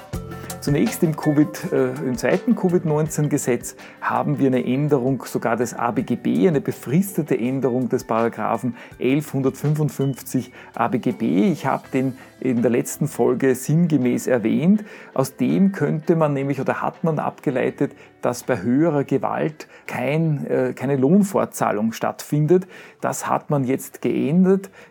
Zunächst 0.60 1.02
im, 1.04 1.14
COVID, 1.14 1.72
äh, 1.72 1.92
im 1.94 2.16
zweiten 2.16 2.56
Covid-19-Gesetz 2.56 3.76
haben 4.00 4.38
wir 4.38 4.48
eine 4.48 4.64
Änderung 4.64 5.22
sogar 5.24 5.56
des 5.56 5.72
ABGB, 5.72 6.48
eine 6.48 6.60
befristete 6.60 7.38
Änderung 7.38 7.88
des 7.88 8.04
Paragraphen 8.04 8.74
1155 9.00 10.52
ABGB. 10.74 11.52
Ich 11.52 11.64
habe 11.64 11.84
den 11.92 12.18
in 12.40 12.62
der 12.62 12.70
letzten 12.70 13.08
Folge 13.08 13.54
sinngemäß 13.54 14.26
erwähnt. 14.26 14.84
Aus 15.14 15.36
dem 15.36 15.72
könnte 15.72 16.16
man 16.16 16.34
nämlich 16.34 16.60
oder 16.60 16.82
hat 16.82 17.04
man 17.04 17.18
abgeleitet, 17.18 17.92
dass 18.20 18.42
bei 18.42 18.60
höherer 18.60 19.04
Gewalt 19.04 19.68
kein, 19.86 20.46
äh, 20.46 20.72
keine 20.74 20.96
Lohnfortzahlung 20.96 21.92
stattfindet. 21.92 22.66
Das 23.00 23.28
hat 23.28 23.48
man 23.48 23.64
jetzt 23.64 24.02
geändert, 24.02 24.37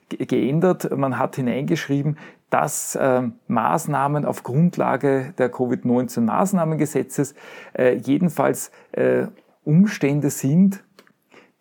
geändert. 0.09 0.95
Man 0.95 1.17
hat 1.17 1.35
hineingeschrieben, 1.35 2.17
dass 2.49 2.95
äh, 2.95 3.23
Maßnahmen 3.47 4.25
auf 4.25 4.43
Grundlage 4.43 5.33
der 5.37 5.51
Covid-19-Maßnahmengesetzes 5.51 7.35
äh, 7.77 7.95
jedenfalls 7.95 8.71
äh, 8.93 9.27
Umstände 9.63 10.29
sind, 10.29 10.83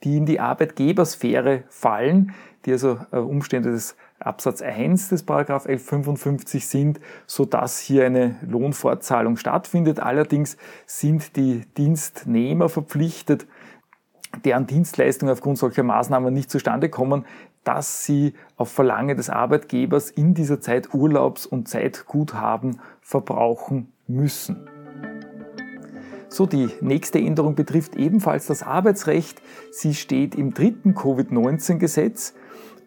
die 0.05 0.17
in 0.17 0.27
die 0.27 0.39
Arbeitgebersphäre 0.39 1.65
fallen, 1.69 2.33
die 2.65 2.73
also 2.73 2.99
äh, 3.11 3.19
Umstände 3.19 3.73
des 3.73 3.97
Absatz 4.19 4.63
1 4.63 5.11
des 5.11 5.25
Paragraph 5.25 5.67
1155 5.67 6.67
sind, 6.67 7.01
so 7.27 7.45
dass 7.45 7.79
hier 7.79 8.07
eine 8.07 8.37
Lohnfortzahlung 8.43 9.37
stattfindet. 9.37 10.01
Allerdings 10.01 10.57
sind 10.87 11.37
die 11.37 11.63
Dienstnehmer 11.77 12.69
verpflichtet, 12.69 13.47
deren 14.45 14.67
Dienstleistungen 14.67 15.33
aufgrund 15.33 15.59
solcher 15.59 15.83
Maßnahmen 15.83 16.33
nicht 16.33 16.51
zustande 16.51 16.89
kommen, 16.89 17.25
dass 17.65 18.05
sie 18.05 18.35
auf 18.57 18.71
Verlangen 18.71 19.17
des 19.17 19.29
Arbeitgebers 19.31 20.11
in 20.11 20.35
dieser 20.35 20.61
Zeit 20.61 20.95
Urlaubs- 20.95 21.47
und 21.47 21.69
Zeitguthaben 21.69 22.81
verbrauchen 23.01 23.93
müssen. 24.07 24.69
So, 26.29 26.47
die 26.47 26.69
nächste 26.81 27.19
Änderung 27.19 27.55
betrifft 27.55 27.97
ebenfalls 27.97 28.47
das 28.47 28.63
Arbeitsrecht. 28.63 29.41
Sie 29.71 29.95
steht 29.95 30.35
im 30.35 30.53
dritten 30.53 30.95
Covid-19-Gesetz 30.95 32.35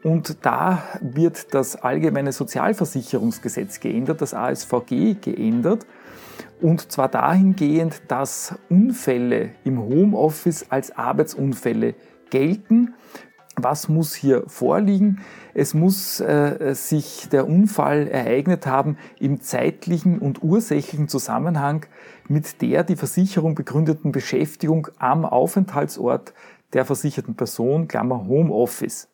und 0.03 0.45
da 0.45 0.83
wird 1.01 1.53
das 1.53 1.75
Allgemeine 1.75 2.31
Sozialversicherungsgesetz 2.31 3.79
geändert, 3.79 4.21
das 4.21 4.33
ASVG 4.33 5.15
geändert. 5.19 5.85
Und 6.61 6.91
zwar 6.91 7.09
dahingehend, 7.09 8.01
dass 8.07 8.55
Unfälle 8.69 9.51
im 9.63 9.79
Homeoffice 9.79 10.65
als 10.69 10.95
Arbeitsunfälle 10.95 11.95
gelten 12.29 12.93
was 13.63 13.89
muss 13.89 14.15
hier 14.15 14.43
vorliegen? 14.47 15.19
Es 15.53 15.73
muss 15.73 16.19
äh, 16.19 16.73
sich 16.73 17.29
der 17.29 17.47
Unfall 17.47 18.07
ereignet 18.07 18.65
haben 18.65 18.97
im 19.19 19.41
zeitlichen 19.41 20.19
und 20.19 20.43
ursächlichen 20.43 21.07
Zusammenhang 21.07 21.85
mit 22.27 22.61
der 22.61 22.83
die 22.83 22.95
Versicherung 22.95 23.55
begründeten 23.55 24.11
Beschäftigung 24.11 24.87
am 24.97 25.25
Aufenthaltsort 25.25 26.33
der 26.73 26.85
versicherten 26.85 27.35
Person, 27.35 27.87
Klammer 27.87 28.27
Homeoffice. 28.27 29.07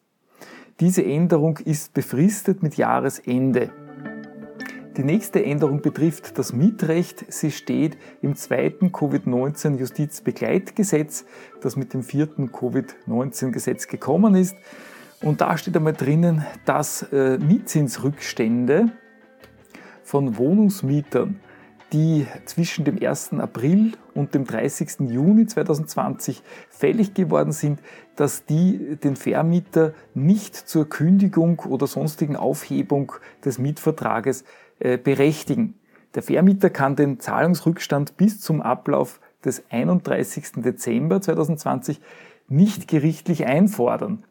Diese 0.80 1.06
Änderung 1.06 1.58
ist 1.58 1.94
befristet 1.94 2.62
mit 2.62 2.76
Jahresende. 2.76 3.72
Die 4.98 5.04
nächste 5.04 5.44
Änderung 5.44 5.82
betrifft 5.82 6.38
das 6.38 6.54
Mietrecht. 6.54 7.26
Sie 7.28 7.52
steht 7.52 7.98
im 8.22 8.38
zweiten 8.38 8.92
Covid-19 8.94 9.76
Justizbegleitgesetz, 9.78 11.26
das 11.60 11.76
mit 11.76 11.94
dem 11.94 12.02
vierten 12.02 12.50
Covid-19 12.52 13.52
Gesetz 13.52 13.88
gekommen 13.88 14.36
ist. 14.36 14.56
Und 15.22 15.42
da 15.42 15.58
steht 15.58 15.76
einmal 15.76 15.94
drinnen, 15.94 16.46
dass 16.64 17.04
äh, 17.12 17.38
Mietzinsrückstände 17.38 18.94
von 20.02 20.38
Wohnungsmietern, 20.38 21.42
die 21.96 22.28
zwischen 22.44 22.84
dem 22.84 23.02
1. 23.02 23.36
April 23.40 23.94
und 24.14 24.36
dem 24.36 24.44
30. 24.44 25.10
Juni 25.10 25.48
2020 25.48 26.44
fällig 26.70 27.14
geworden 27.14 27.54
sind, 27.54 27.80
dass 28.18 28.44
die 28.44 28.98
den 28.98 29.16
Vermieter 29.16 29.94
nicht 30.14 30.56
zur 30.56 30.90
Kündigung 30.90 31.60
oder 31.60 31.88
sonstigen 31.88 32.36
Aufhebung 32.36 33.14
des 33.46 33.60
Mietvertrages 33.60 34.44
äh, 34.80 34.98
berechtigen. 34.98 35.76
Der 36.16 36.24
Vermieter 36.24 36.70
kann 36.70 36.98
den 36.98 37.22
Zahlungsrückstand 37.22 38.18
bis 38.18 38.42
zum 38.42 38.62
Ablauf 38.62 39.22
des 39.46 39.64
31. 39.70 40.52
Dezember 40.58 41.22
2020 41.22 42.02
nicht 42.50 42.90
gerichtlich 42.90 43.46
einfordern. 43.46 44.26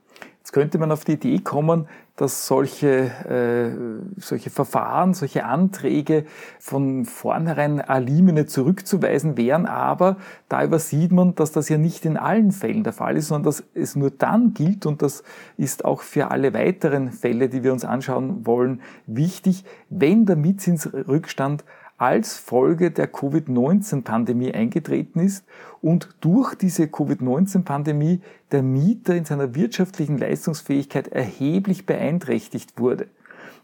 Könnte 0.55 0.79
man 0.79 0.93
auf 0.93 1.05
die 1.05 1.15
Idee 1.15 1.41
kommen, 1.41 1.89
dass 2.15 2.47
solche, 2.47 3.11
äh, 3.29 4.21
solche 4.21 4.51
Verfahren, 4.51 5.13
solche 5.13 5.47
Anträge 5.47 6.27
von 6.61 7.07
vornherein 7.07 7.81
alimene 7.81 8.47
zurückzuweisen 8.47 9.37
wären, 9.37 9.67
aber 9.67 10.17
da 10.49 10.63
übersieht 10.63 11.11
man, 11.11 11.35
dass 11.35 11.51
das 11.51 11.69
ja 11.71 11.77
nicht 11.77 12.05
in 12.05 12.17
allen 12.17 12.53
Fällen 12.53 12.85
der 12.85 12.93
Fall 12.93 13.17
ist, 13.17 13.27
sondern 13.27 13.47
dass 13.47 13.65
es 13.75 13.97
nur 13.97 14.13
dann 14.13 14.55
gilt, 14.55 14.87
und 14.87 15.03
das 15.03 15.25
ist 15.57 15.85
auch 15.85 16.03
für 16.03 16.31
alle 16.31 16.55
weiteren 16.55 17.11
Fälle, 17.11 17.49
die 17.49 17.65
wir 17.65 17.73
uns 17.73 17.85
anschauen 17.85 18.47
wollen, 18.47 18.81
wichtig, 19.09 19.65
wenn 19.91 20.25
der 20.25 20.37
Mietzinsrückstand 20.37 21.65
als 21.97 22.37
Folge 22.37 22.91
der 22.91 23.07
Covid-19-Pandemie 23.07 24.53
eingetreten 24.53 25.21
ist 25.21 25.45
und 25.81 26.09
durch 26.21 26.55
diese 26.55 26.89
Covid-19-Pandemie 26.89 28.21
der 28.51 28.63
Mieter 28.63 29.15
in 29.15 29.25
seiner 29.25 29.55
wirtschaftlichen 29.55 30.19
Leistungsfähigkeit 30.19 31.09
erheblich 31.09 31.87
beeinträchtigt 31.87 32.79
wurde. 32.79 33.09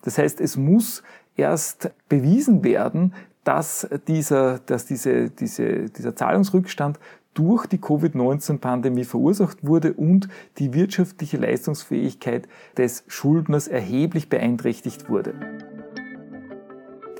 Das 0.02 0.18
heißt, 0.18 0.40
es 0.40 0.56
muss 0.56 1.02
erst 1.36 1.90
bewiesen 2.08 2.64
werden, 2.64 3.14
dass 3.44 3.88
dieser, 4.06 4.58
dass 4.60 4.86
diese, 4.86 5.30
diese, 5.30 5.88
dieser 5.90 6.14
Zahlungsrückstand 6.14 6.98
durch 7.34 7.66
die 7.66 7.78
Covid-19-Pandemie 7.78 9.04
verursacht 9.04 9.64
wurde 9.64 9.92
und 9.92 10.28
die 10.58 10.74
wirtschaftliche 10.74 11.36
Leistungsfähigkeit 11.36 12.48
des 12.76 13.04
Schuldners 13.06 13.68
erheblich 13.68 14.28
beeinträchtigt 14.28 15.08
wurde. 15.08 15.34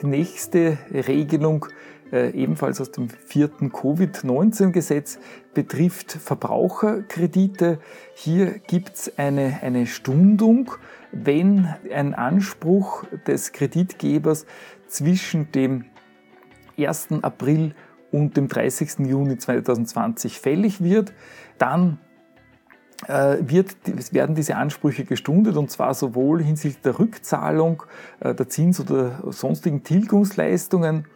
Die 0.03 0.07
nächste 0.07 0.79
Regelung 0.93 1.67
äh, 2.13 2.31
ebenfalls 2.31 2.81
aus 2.81 2.91
dem 2.91 3.09
vierten 3.09 3.71
Covid-19-Gesetz, 3.71 5.19
betrifft 5.55 6.13
Verbraucherkredite. 6.13 7.79
Hier 8.15 8.59
gibt 8.67 8.97
es 8.97 9.19
eine, 9.19 9.61
eine 9.63 9.87
Stundung, 9.87 10.73
wenn 11.13 11.69
ein 11.93 12.15
Anspruch 12.15 13.05
des 13.27 13.53
Kreditgebers 13.53 14.47
zwischen 14.89 15.53
dem 15.53 15.85
1. 16.77 17.09
April 17.23 17.75
und 18.11 18.37
dem 18.37 18.49
30. 18.49 19.07
Juni 19.07 19.39
2020 19.39 20.41
fällig 20.41 20.83
wird, 20.83 21.13
dann 21.59 21.99
wird, 23.09 23.77
werden 24.13 24.35
diese 24.35 24.57
Ansprüche 24.57 25.05
gestundet 25.05 25.57
und 25.57 25.71
zwar 25.71 25.95
sowohl 25.95 26.43
hinsichtlich 26.43 26.83
der 26.83 26.99
Rückzahlung 26.99 27.83
äh, 28.21 28.35
der 28.35 28.49
Zins- 28.49 28.81
oder 28.81 29.23
sonstigen 29.33 29.83
Tilgungsleistungen 29.83 31.07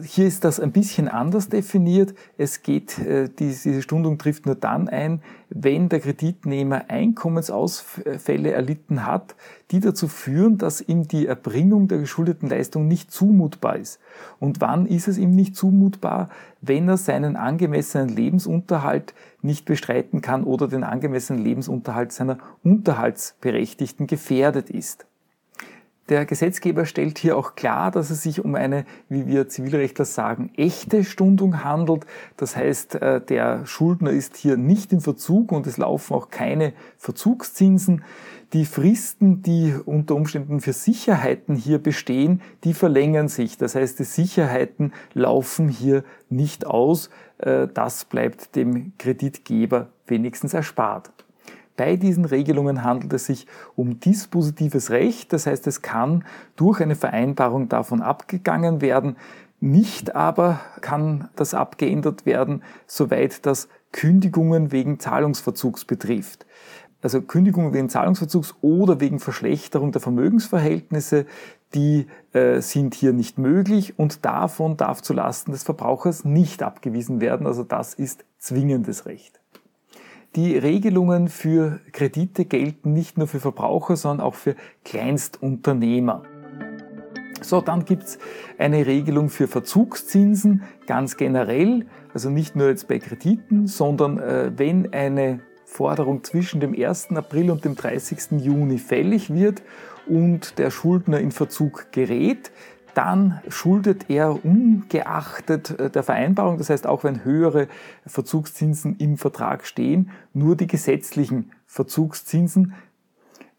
hier 0.00 0.26
ist 0.26 0.44
das 0.44 0.58
ein 0.58 0.72
bisschen 0.72 1.06
anders 1.08 1.50
definiert. 1.50 2.14
Es 2.38 2.62
geht, 2.62 2.98
äh, 2.98 3.28
diese 3.28 3.82
Stundung 3.82 4.16
trifft 4.16 4.46
nur 4.46 4.54
dann 4.54 4.88
ein, 4.88 5.20
wenn 5.50 5.90
der 5.90 6.00
Kreditnehmer 6.00 6.84
Einkommensausfälle 6.88 8.52
erlitten 8.52 9.04
hat, 9.06 9.34
die 9.70 9.80
dazu 9.80 10.08
führen, 10.08 10.56
dass 10.56 10.80
ihm 10.80 11.08
die 11.08 11.26
Erbringung 11.26 11.88
der 11.88 11.98
geschuldeten 11.98 12.48
Leistung 12.48 12.88
nicht 12.88 13.10
zumutbar 13.10 13.76
ist. 13.76 14.00
Und 14.40 14.62
wann 14.62 14.86
ist 14.86 15.08
es 15.08 15.18
ihm 15.18 15.34
nicht 15.34 15.56
zumutbar? 15.56 16.30
Wenn 16.62 16.88
er 16.88 16.96
seinen 16.96 17.36
angemessenen 17.36 18.08
Lebensunterhalt 18.08 19.12
nicht 19.42 19.66
bestreiten 19.66 20.22
kann 20.22 20.44
oder 20.44 20.68
den 20.68 20.84
angemessenen 20.84 21.44
Lebensunterhalt 21.44 22.12
seiner 22.12 22.38
Unterhaltsberechtigten 22.62 24.06
gefährdet 24.06 24.70
ist. 24.70 25.06
Der 26.12 26.26
Gesetzgeber 26.26 26.84
stellt 26.84 27.16
hier 27.16 27.38
auch 27.38 27.54
klar, 27.54 27.90
dass 27.90 28.10
es 28.10 28.22
sich 28.22 28.44
um 28.44 28.54
eine, 28.54 28.84
wie 29.08 29.26
wir 29.26 29.48
Zivilrechtler 29.48 30.04
sagen, 30.04 30.50
echte 30.58 31.04
Stundung 31.04 31.64
handelt. 31.64 32.04
Das 32.36 32.54
heißt, 32.54 32.96
äh, 32.96 33.22
der 33.22 33.64
Schuldner 33.64 34.10
ist 34.10 34.36
hier 34.36 34.58
nicht 34.58 34.92
in 34.92 35.00
Verzug 35.00 35.52
und 35.52 35.66
es 35.66 35.78
laufen 35.78 36.12
auch 36.12 36.28
keine 36.28 36.74
Verzugszinsen. 36.98 38.04
Die 38.52 38.66
Fristen, 38.66 39.40
die 39.40 39.74
unter 39.86 40.14
Umständen 40.14 40.60
für 40.60 40.74
Sicherheiten 40.74 41.56
hier 41.56 41.78
bestehen, 41.78 42.42
die 42.64 42.74
verlängern 42.74 43.28
sich. 43.28 43.56
Das 43.56 43.74
heißt, 43.74 43.98
die 43.98 44.04
Sicherheiten 44.04 44.92
laufen 45.14 45.70
hier 45.70 46.04
nicht 46.28 46.66
aus. 46.66 47.08
Äh, 47.38 47.68
das 47.72 48.04
bleibt 48.04 48.54
dem 48.54 48.92
Kreditgeber 48.98 49.88
wenigstens 50.06 50.52
erspart. 50.52 51.10
Bei 51.82 51.96
diesen 51.96 52.24
Regelungen 52.24 52.84
handelt 52.84 53.12
es 53.12 53.26
sich 53.26 53.48
um 53.74 53.98
dispositives 53.98 54.90
Recht, 54.90 55.32
das 55.32 55.46
heißt 55.46 55.66
es 55.66 55.82
kann 55.82 56.24
durch 56.54 56.80
eine 56.80 56.94
Vereinbarung 56.94 57.68
davon 57.68 58.02
abgegangen 58.02 58.80
werden, 58.80 59.16
nicht 59.58 60.14
aber 60.14 60.60
kann 60.80 61.28
das 61.34 61.54
abgeändert 61.54 62.24
werden, 62.24 62.62
soweit 62.86 63.44
das 63.46 63.68
Kündigungen 63.90 64.70
wegen 64.70 65.00
Zahlungsverzugs 65.00 65.84
betrifft. 65.84 66.46
Also 67.00 67.20
Kündigungen 67.20 67.74
wegen 67.74 67.88
Zahlungsverzugs 67.88 68.54
oder 68.60 69.00
wegen 69.00 69.18
Verschlechterung 69.18 69.90
der 69.90 70.00
Vermögensverhältnisse, 70.00 71.26
die 71.74 72.06
äh, 72.32 72.60
sind 72.60 72.94
hier 72.94 73.12
nicht 73.12 73.38
möglich 73.38 73.98
und 73.98 74.24
davon 74.24 74.76
darf 74.76 75.02
zulasten 75.02 75.50
des 75.50 75.64
Verbrauchers 75.64 76.24
nicht 76.24 76.62
abgewiesen 76.62 77.20
werden. 77.20 77.44
Also 77.44 77.64
das 77.64 77.92
ist 77.92 78.24
zwingendes 78.38 79.04
Recht. 79.04 79.41
Die 80.34 80.56
Regelungen 80.56 81.28
für 81.28 81.80
Kredite 81.92 82.46
gelten 82.46 82.94
nicht 82.94 83.18
nur 83.18 83.26
für 83.26 83.38
Verbraucher, 83.38 83.96
sondern 83.96 84.26
auch 84.26 84.34
für 84.34 84.56
Kleinstunternehmer. 84.82 86.22
So, 87.42 87.60
dann 87.60 87.84
gibt's 87.84 88.18
eine 88.56 88.86
Regelung 88.86 89.28
für 89.28 89.46
Verzugszinsen 89.46 90.62
ganz 90.86 91.18
generell, 91.18 91.84
also 92.14 92.30
nicht 92.30 92.56
nur 92.56 92.68
jetzt 92.68 92.88
bei 92.88 92.98
Krediten, 92.98 93.66
sondern 93.66 94.18
äh, 94.20 94.52
wenn 94.56 94.94
eine 94.94 95.40
Forderung 95.66 96.24
zwischen 96.24 96.60
dem 96.60 96.72
1. 96.72 97.10
April 97.10 97.50
und 97.50 97.66
dem 97.66 97.74
30. 97.74 98.40
Juni 98.42 98.78
fällig 98.78 99.34
wird 99.34 99.62
und 100.06 100.58
der 100.58 100.70
Schuldner 100.70 101.20
in 101.20 101.30
Verzug 101.30 101.92
gerät, 101.92 102.52
dann 102.94 103.40
schuldet 103.48 104.08
er 104.08 104.44
ungeachtet 104.44 105.78
äh, 105.78 105.90
der 105.90 106.02
Vereinbarung, 106.02 106.58
das 106.58 106.70
heißt 106.70 106.86
auch 106.86 107.04
wenn 107.04 107.24
höhere 107.24 107.68
Verzugszinsen 108.06 108.96
im 108.96 109.18
Vertrag 109.18 109.66
stehen, 109.66 110.10
nur 110.32 110.56
die 110.56 110.66
gesetzlichen 110.66 111.52
Verzugszinsen. 111.66 112.74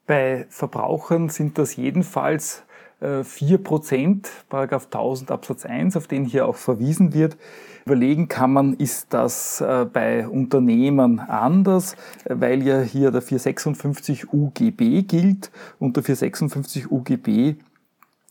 Bei 0.05 0.45
Verbrauchern 0.49 1.29
sind 1.29 1.57
das 1.57 1.75
jedenfalls 1.75 2.63
4 2.99 3.49
äh, 3.49 3.57
Prozent, 3.57 4.29
Paragraph 4.47 4.85
1000 4.85 5.31
Absatz 5.31 5.65
1, 5.65 5.97
auf 5.97 6.07
den 6.07 6.23
hier 6.23 6.47
auch 6.47 6.55
verwiesen 6.55 7.13
wird. 7.13 7.37
Überlegen 7.85 8.29
kann 8.29 8.53
man, 8.53 8.73
ist 8.75 9.13
das 9.13 9.59
äh, 9.59 9.85
bei 9.91 10.25
Unternehmern 10.25 11.19
anders, 11.19 11.97
weil 12.23 12.63
ja 12.63 12.79
hier 12.79 13.11
der 13.11 13.21
456 13.21 14.31
UGB 14.31 15.01
gilt 15.01 15.51
und 15.79 15.97
der 15.97 16.03
456 16.03 16.89
UGB 16.89 17.57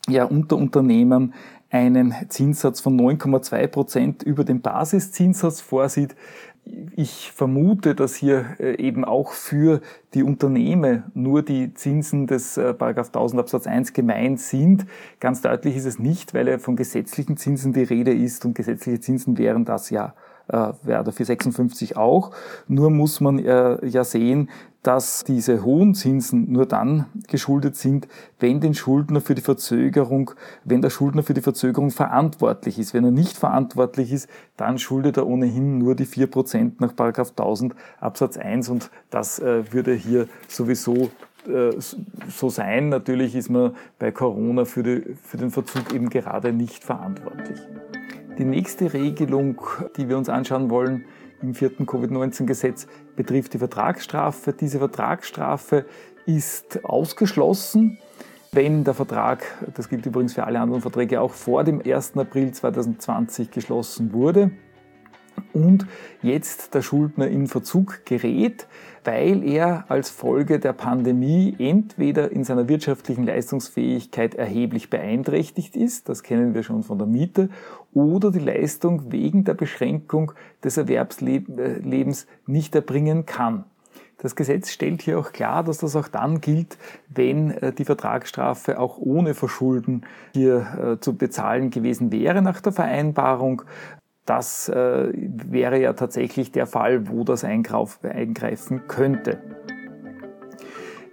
ja 0.08 0.24
unter 0.24 0.56
Unternehmen 0.56 1.34
einen 1.70 2.14
Zinssatz 2.28 2.80
von 2.80 3.00
9,2 3.00 3.66
Prozent 3.68 4.22
über 4.22 4.44
dem 4.44 4.60
Basiszinssatz 4.60 5.60
vorsieht. 5.60 6.14
Ich 6.94 7.32
vermute, 7.32 7.94
dass 7.94 8.14
hier 8.14 8.44
äh, 8.60 8.76
eben 8.76 9.04
auch 9.04 9.32
für 9.32 9.80
die 10.14 10.22
Unternehmen 10.22 11.04
nur 11.14 11.42
die 11.42 11.74
Zinsen 11.74 12.26
des 12.26 12.56
äh, 12.56 12.72
Paragraph 12.74 13.08
1000 13.08 13.40
Absatz 13.40 13.66
1 13.66 13.94
gemeint 13.94 14.38
sind. 14.38 14.86
Ganz 15.18 15.40
deutlich 15.40 15.76
ist 15.76 15.86
es 15.86 15.98
nicht, 15.98 16.34
weil 16.34 16.46
ja 16.46 16.58
von 16.58 16.76
gesetzlichen 16.76 17.36
Zinsen 17.36 17.72
die 17.72 17.82
Rede 17.82 18.12
ist 18.12 18.44
und 18.44 18.54
gesetzliche 18.54 19.00
Zinsen 19.00 19.38
wären 19.38 19.64
das 19.64 19.90
ja 19.90 20.14
äh, 20.48 20.72
wäre 20.82 21.04
der 21.04 21.12
456 21.12 21.96
auch. 21.96 22.30
Nur 22.68 22.90
muss 22.90 23.20
man 23.20 23.38
äh, 23.38 23.84
ja 23.86 24.04
sehen, 24.04 24.48
dass 24.82 25.22
diese 25.22 25.64
hohen 25.64 25.94
Zinsen 25.94 26.50
nur 26.50 26.66
dann 26.66 27.06
geschuldet 27.28 27.76
sind, 27.76 28.08
wenn 28.40 28.60
den 28.60 28.74
Schuldner 28.74 29.20
für 29.20 29.34
die 29.34 29.42
Verzögerung, 29.42 30.32
wenn 30.64 30.82
der 30.82 30.90
Schuldner 30.90 31.22
für 31.22 31.34
die 31.34 31.40
Verzögerung 31.40 31.90
verantwortlich 31.90 32.78
ist. 32.78 32.92
Wenn 32.92 33.04
er 33.04 33.12
nicht 33.12 33.36
verantwortlich 33.36 34.12
ist, 34.12 34.28
dann 34.56 34.78
schuldet 34.78 35.18
er 35.18 35.26
ohnehin 35.26 35.78
nur 35.78 35.94
die 35.94 36.06
4% 36.06 36.72
nach 36.80 36.90
1000 36.90 37.74
Absatz 38.00 38.36
1 38.36 38.68
und 38.70 38.90
das 39.10 39.38
äh, 39.38 39.72
würde 39.72 39.94
hier 39.94 40.26
sowieso 40.48 41.10
äh, 41.46 41.72
so 42.28 42.48
sein. 42.48 42.88
Natürlich 42.88 43.36
ist 43.36 43.50
man 43.50 43.76
bei 44.00 44.10
Corona 44.10 44.64
für, 44.64 44.82
die, 44.82 45.14
für 45.22 45.36
den 45.36 45.50
Verzug 45.50 45.94
eben 45.94 46.08
gerade 46.10 46.52
nicht 46.52 46.82
verantwortlich. 46.82 47.60
Die 48.38 48.44
nächste 48.44 48.92
Regelung, 48.92 49.60
die 49.96 50.08
wir 50.08 50.18
uns 50.18 50.28
anschauen 50.28 50.70
wollen 50.70 51.04
im 51.42 51.54
vierten 51.54 51.86
Covid-19-Gesetz, 51.86 52.86
betrifft 53.16 53.54
die 53.54 53.58
Vertragsstrafe. 53.58 54.52
Diese 54.52 54.78
Vertragsstrafe 54.78 55.86
ist 56.26 56.84
ausgeschlossen, 56.84 57.98
wenn 58.52 58.84
der 58.84 58.94
Vertrag, 58.94 59.44
das 59.74 59.88
gilt 59.88 60.04
übrigens 60.06 60.34
für 60.34 60.44
alle 60.44 60.60
anderen 60.60 60.82
Verträge, 60.82 61.20
auch 61.20 61.32
vor 61.32 61.64
dem 61.64 61.80
1. 61.80 62.16
April 62.16 62.52
2020 62.52 63.50
geschlossen 63.50 64.12
wurde 64.12 64.50
und 65.52 65.86
jetzt 66.22 66.74
der 66.74 66.82
Schuldner 66.82 67.28
in 67.28 67.46
Verzug 67.46 68.04
gerät, 68.04 68.66
weil 69.04 69.42
er 69.42 69.84
als 69.88 70.10
Folge 70.10 70.58
der 70.58 70.72
Pandemie 70.72 71.54
entweder 71.58 72.30
in 72.30 72.44
seiner 72.44 72.68
wirtschaftlichen 72.68 73.24
Leistungsfähigkeit 73.24 74.34
erheblich 74.34 74.90
beeinträchtigt 74.90 75.76
ist, 75.76 76.08
das 76.08 76.22
kennen 76.22 76.54
wir 76.54 76.62
schon 76.62 76.82
von 76.82 76.98
der 76.98 77.06
Miete, 77.06 77.48
oder 77.92 78.30
die 78.30 78.38
Leistung 78.38 79.12
wegen 79.12 79.44
der 79.44 79.54
Beschränkung 79.54 80.32
des 80.62 80.76
Erwerbslebens 80.76 82.26
nicht 82.46 82.74
erbringen 82.74 83.26
kann. 83.26 83.64
Das 84.22 84.36
Gesetz 84.36 84.70
stellt 84.70 85.02
hier 85.02 85.18
auch 85.18 85.32
klar, 85.32 85.64
dass 85.64 85.78
das 85.78 85.96
auch 85.96 86.06
dann 86.06 86.40
gilt, 86.40 86.78
wenn 87.08 87.50
äh, 87.50 87.72
die 87.72 87.84
Vertragsstrafe 87.84 88.78
auch 88.78 88.98
ohne 88.98 89.34
Verschulden 89.34 90.02
hier 90.32 90.94
äh, 90.96 91.00
zu 91.00 91.16
bezahlen 91.16 91.70
gewesen 91.70 92.12
wäre 92.12 92.40
nach 92.40 92.60
der 92.60 92.72
Vereinbarung 92.72 93.62
das 94.26 94.68
äh, 94.68 95.12
wäre 95.12 95.80
ja 95.80 95.92
tatsächlich 95.94 96.52
der 96.52 96.66
Fall, 96.66 97.08
wo 97.08 97.24
das 97.24 97.44
eingreifen 97.44 98.86
könnte. 98.86 99.38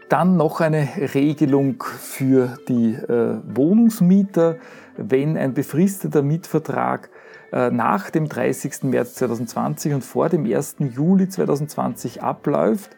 Dann 0.10 0.38
noch 0.38 0.60
eine 0.62 0.88
Regelung 1.14 1.84
für 1.84 2.58
die 2.68 2.94
äh, 2.94 3.40
Wohnungsmieter, 3.44 4.58
wenn 4.98 5.38
ein 5.38 5.54
befristeter 5.54 6.24
Mietvertrag 6.24 7.10
äh, 7.52 7.72
nach 7.72 8.10
dem 8.10 8.30
30. 8.30 8.84
März 8.84 9.16
2020 9.16 9.94
und 9.94 10.04
vor 10.04 10.30
dem 10.30 10.46
1. 10.46 10.78
Juli 10.80 11.30
2020 11.30 12.22
abläuft, 12.22 12.96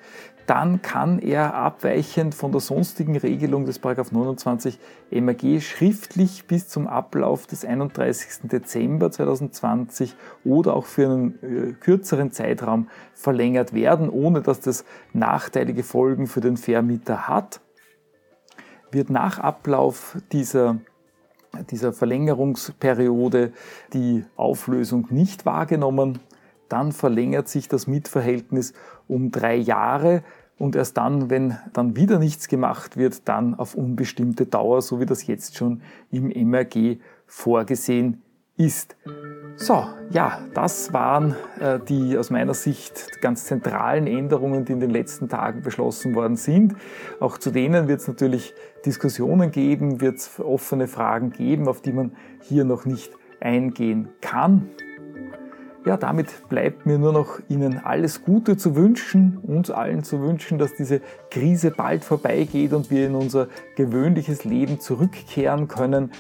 dann 0.48 0.82
kann 0.82 1.20
er 1.20 1.54
abweichend 1.54 2.36
von 2.36 2.52
der 2.52 2.62
sonstigen 2.62 3.18
Regelung 3.18 3.66
des 3.66 3.82
29 3.82 4.80
MAG 5.12 5.62
schriftlich 5.62 6.46
bis 6.48 6.68
zum 6.68 6.88
Ablauf 6.88 7.48
des 7.48 7.66
31. 7.66 8.50
Dezember 8.50 9.12
2020 9.12 10.16
oder 10.44 10.76
auch 10.76 10.86
für 10.86 11.06
einen 11.06 11.44
äh, 11.44 11.74
kürzeren 11.74 12.32
Zeitraum 12.32 12.90
verlängert 13.14 13.74
werden, 13.74 14.10
ohne 14.10 14.42
dass 14.42 14.60
das 14.60 14.86
nachteilige 15.14 15.84
Folgen 15.84 16.28
für 16.28 16.42
den 16.42 16.58
Vermieter 16.58 17.28
hat. 17.28 17.62
Wird 18.92 19.10
nach 19.10 19.40
Ablauf 19.40 20.18
dieser 20.32 20.80
dieser 21.70 21.94
Verlängerungsperiode 21.94 23.52
die 23.94 24.24
Auflösung 24.36 25.08
nicht 25.10 25.46
wahrgenommen. 25.46 26.20
Dann 26.70 26.94
verlängert 26.94 27.50
sich 27.50 27.68
das 27.68 27.88
Mietverhältnis 27.88 28.74
um 29.12 29.30
drei 29.30 29.56
Jahre 29.56 30.24
und 30.58 30.76
erst 30.76 30.98
dann, 30.98 31.30
wenn 31.30 31.58
dann 31.74 31.96
wieder 31.96 32.20
nichts 32.20 32.48
gemacht 32.48 32.96
wird, 32.96 33.28
dann 33.28 33.56
auf 33.56 33.76
unbestimmte 33.76 34.46
Dauer, 34.46 34.82
so 34.82 35.00
wie 35.00 35.06
das 35.06 35.28
jetzt 35.28 35.58
schon 35.58 35.82
im 36.12 36.30
MRG 36.30 36.98
vorgesehen 37.26 38.22
ist. 38.58 38.96
So, 39.56 39.88
ja, 40.12 40.40
das 40.54 40.94
waren 40.94 41.36
äh, 41.60 41.80
die 41.80 42.18
aus 42.18 42.30
meiner 42.30 42.54
Sicht 42.54 43.22
ganz 43.22 43.46
zentralen 43.46 44.08
Änderungen, 44.08 44.66
die 44.66 44.74
in 44.74 44.80
den 44.80 44.92
letzten 44.92 45.30
Tagen 45.30 45.62
beschlossen 45.62 46.16
worden 46.16 46.36
sind. 46.36 46.76
Auch 47.20 47.38
zu 47.38 47.52
denen 47.52 47.88
wird 47.88 48.02
es 48.02 48.08
natürlich 48.08 48.54
Diskussionen 48.86 49.52
geben, 49.52 50.00
wird 50.00 50.18
es 50.18 50.40
offene 50.40 50.88
Fragen 50.88 51.32
geben, 51.32 51.68
auf 51.68 51.82
die 51.82 51.92
man 51.92 52.14
hier 52.42 52.66
noch 52.66 52.86
nicht 52.86 53.12
eingehen 53.40 54.10
kann. 54.22 54.70
Ja, 55.84 55.98
damit 55.98 56.48
bleibt 56.48 56.86
mir 56.86 57.00
nur 57.00 57.12
noch 57.12 57.40
Ihnen 57.50 57.80
alles 57.80 58.24
Gute 58.24 58.56
zu 58.56 58.76
wünschen, 58.76 59.38
uns 59.38 59.72
allen 59.72 60.04
zu 60.04 60.22
wünschen, 60.22 60.60
dass 60.60 60.76
diese 60.76 61.02
Krise 61.32 61.72
bald 61.72 62.06
vorbeigeht 62.06 62.74
und 62.74 62.92
wir 62.92 63.08
in 63.08 63.16
unser 63.16 63.48
gewöhnliches 63.76 64.44
Leben 64.44 64.80
zurückkehren 64.80 65.68
können. 65.68 66.12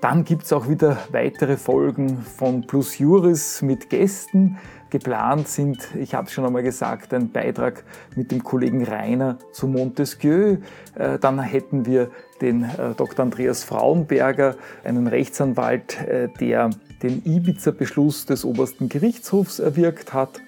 Dann 0.00 0.24
gibt's 0.24 0.54
auch 0.54 0.70
wieder 0.70 0.96
weitere 1.12 1.58
Folgen 1.58 2.22
von 2.22 2.66
Plus 2.66 2.96
Juris 2.98 3.60
mit 3.60 3.90
Gästen. 3.90 4.56
Geplant 4.90 5.48
sind, 5.48 5.88
ich 5.98 6.14
habe 6.14 6.26
es 6.26 6.32
schon 6.32 6.44
einmal 6.44 6.62
gesagt, 6.62 7.14
ein 7.14 7.30
Beitrag 7.30 7.84
mit 8.16 8.30
dem 8.30 8.42
Kollegen 8.44 8.84
Rainer 8.84 9.38
zu 9.52 9.68
Montesquieu. 9.68 10.56
Äh, 10.96 11.18
dann 11.18 11.40
hätten 11.40 11.86
wir 11.86 12.10
den 12.40 12.64
äh, 12.64 12.94
Dr. 12.96 13.24
Andreas 13.24 13.64
Frauenberger, 13.64 14.56
einen 14.84 15.06
Rechtsanwalt, 15.06 16.00
äh, 16.06 16.28
der 16.40 16.70
den 17.02 17.22
Ibiza-Beschluss 17.24 18.26
des 18.26 18.44
obersten 18.44 18.88
Gerichtshofs 18.88 19.58
erwirkt 19.58 20.12
hat 20.12 20.40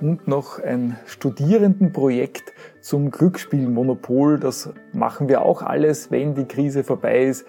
und 0.00 0.28
noch 0.28 0.62
ein 0.62 0.96
Studierendenprojekt 1.06 2.52
zum 2.80 3.10
Glücksspielmonopol. 3.10 4.38
Das 4.38 4.70
machen 4.92 5.28
wir 5.28 5.42
auch 5.42 5.62
alles, 5.62 6.10
wenn 6.10 6.34
die 6.34 6.44
Krise 6.46 6.84
vorbei 6.84 7.24
ist. 7.24 7.44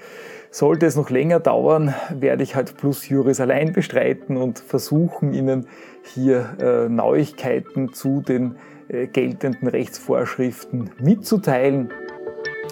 Sollte 0.51 0.87
es 0.87 0.95
noch 0.95 1.09
länger 1.09 1.39
dauern, 1.39 1.93
werde 2.11 2.41
ich 2.43 2.55
halt 2.55 2.75
Plus 2.75 3.07
Juris 3.07 3.39
allein 3.39 3.71
bestreiten 3.71 4.35
und 4.35 4.57
versuchen, 4.59 5.33
Ihnen 5.33 5.67
hier 6.01 6.57
äh, 6.59 6.89
Neuigkeiten 6.89 7.93
zu 7.93 8.21
den 8.21 8.55
äh, 8.87 9.05
geltenden 9.05 9.67
Rechtsvorschriften 9.67 10.89
mitzuteilen. 10.99 11.91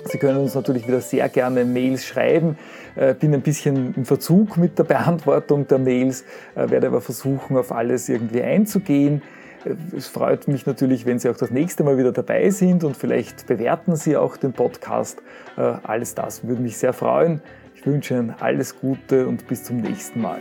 Sie 0.05 0.17
können 0.17 0.39
uns 0.39 0.55
natürlich 0.55 0.87
wieder 0.87 1.01
sehr 1.01 1.29
gerne 1.29 1.65
Mails 1.65 2.05
schreiben. 2.05 2.57
Äh, 2.95 3.13
bin 3.13 3.33
ein 3.33 3.41
bisschen 3.41 3.93
im 3.95 4.05
Verzug 4.05 4.57
mit 4.57 4.79
der 4.79 4.83
Beantwortung 4.83 5.67
der 5.67 5.77
Mails, 5.77 6.23
äh, 6.55 6.69
werde 6.69 6.87
aber 6.87 7.01
versuchen, 7.01 7.57
auf 7.57 7.71
alles 7.71 8.09
irgendwie 8.09 8.41
einzugehen. 8.41 9.21
Äh, 9.65 9.75
es 9.95 10.07
freut 10.07 10.47
mich 10.47 10.65
natürlich, 10.65 11.05
wenn 11.05 11.19
Sie 11.19 11.29
auch 11.29 11.37
das 11.37 11.51
nächste 11.51 11.83
Mal 11.83 11.97
wieder 11.99 12.11
dabei 12.11 12.49
sind 12.49 12.83
und 12.83 12.97
vielleicht 12.97 13.45
bewerten 13.45 13.95
Sie 13.95 14.17
auch 14.17 14.37
den 14.37 14.53
Podcast. 14.53 15.21
Alles 15.55 16.13
das 16.13 16.47
würde 16.47 16.61
mich 16.61 16.77
sehr 16.77 16.93
freuen. 16.93 17.41
Ich 17.87 17.93
wünsche 17.93 18.15
Ihnen 18.15 18.31
alles 18.41 18.77
Gute 18.77 19.25
und 19.25 19.47
bis 19.47 19.63
zum 19.63 19.77
nächsten 19.77 20.19
Mal. 20.19 20.39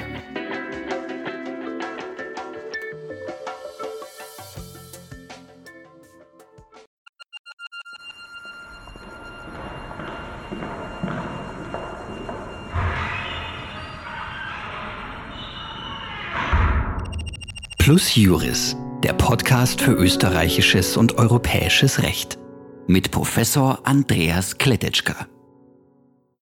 Plus 17.78 18.16
Juris, 18.16 18.76
der 19.04 19.12
Podcast 19.12 19.80
für 19.80 19.92
österreichisches 19.92 20.96
und 20.96 21.16
europäisches 21.16 22.02
Recht 22.02 22.40
mit 22.88 23.12
Professor 23.12 23.78
Andreas 23.84 24.58
Kletetschka. 24.58 25.28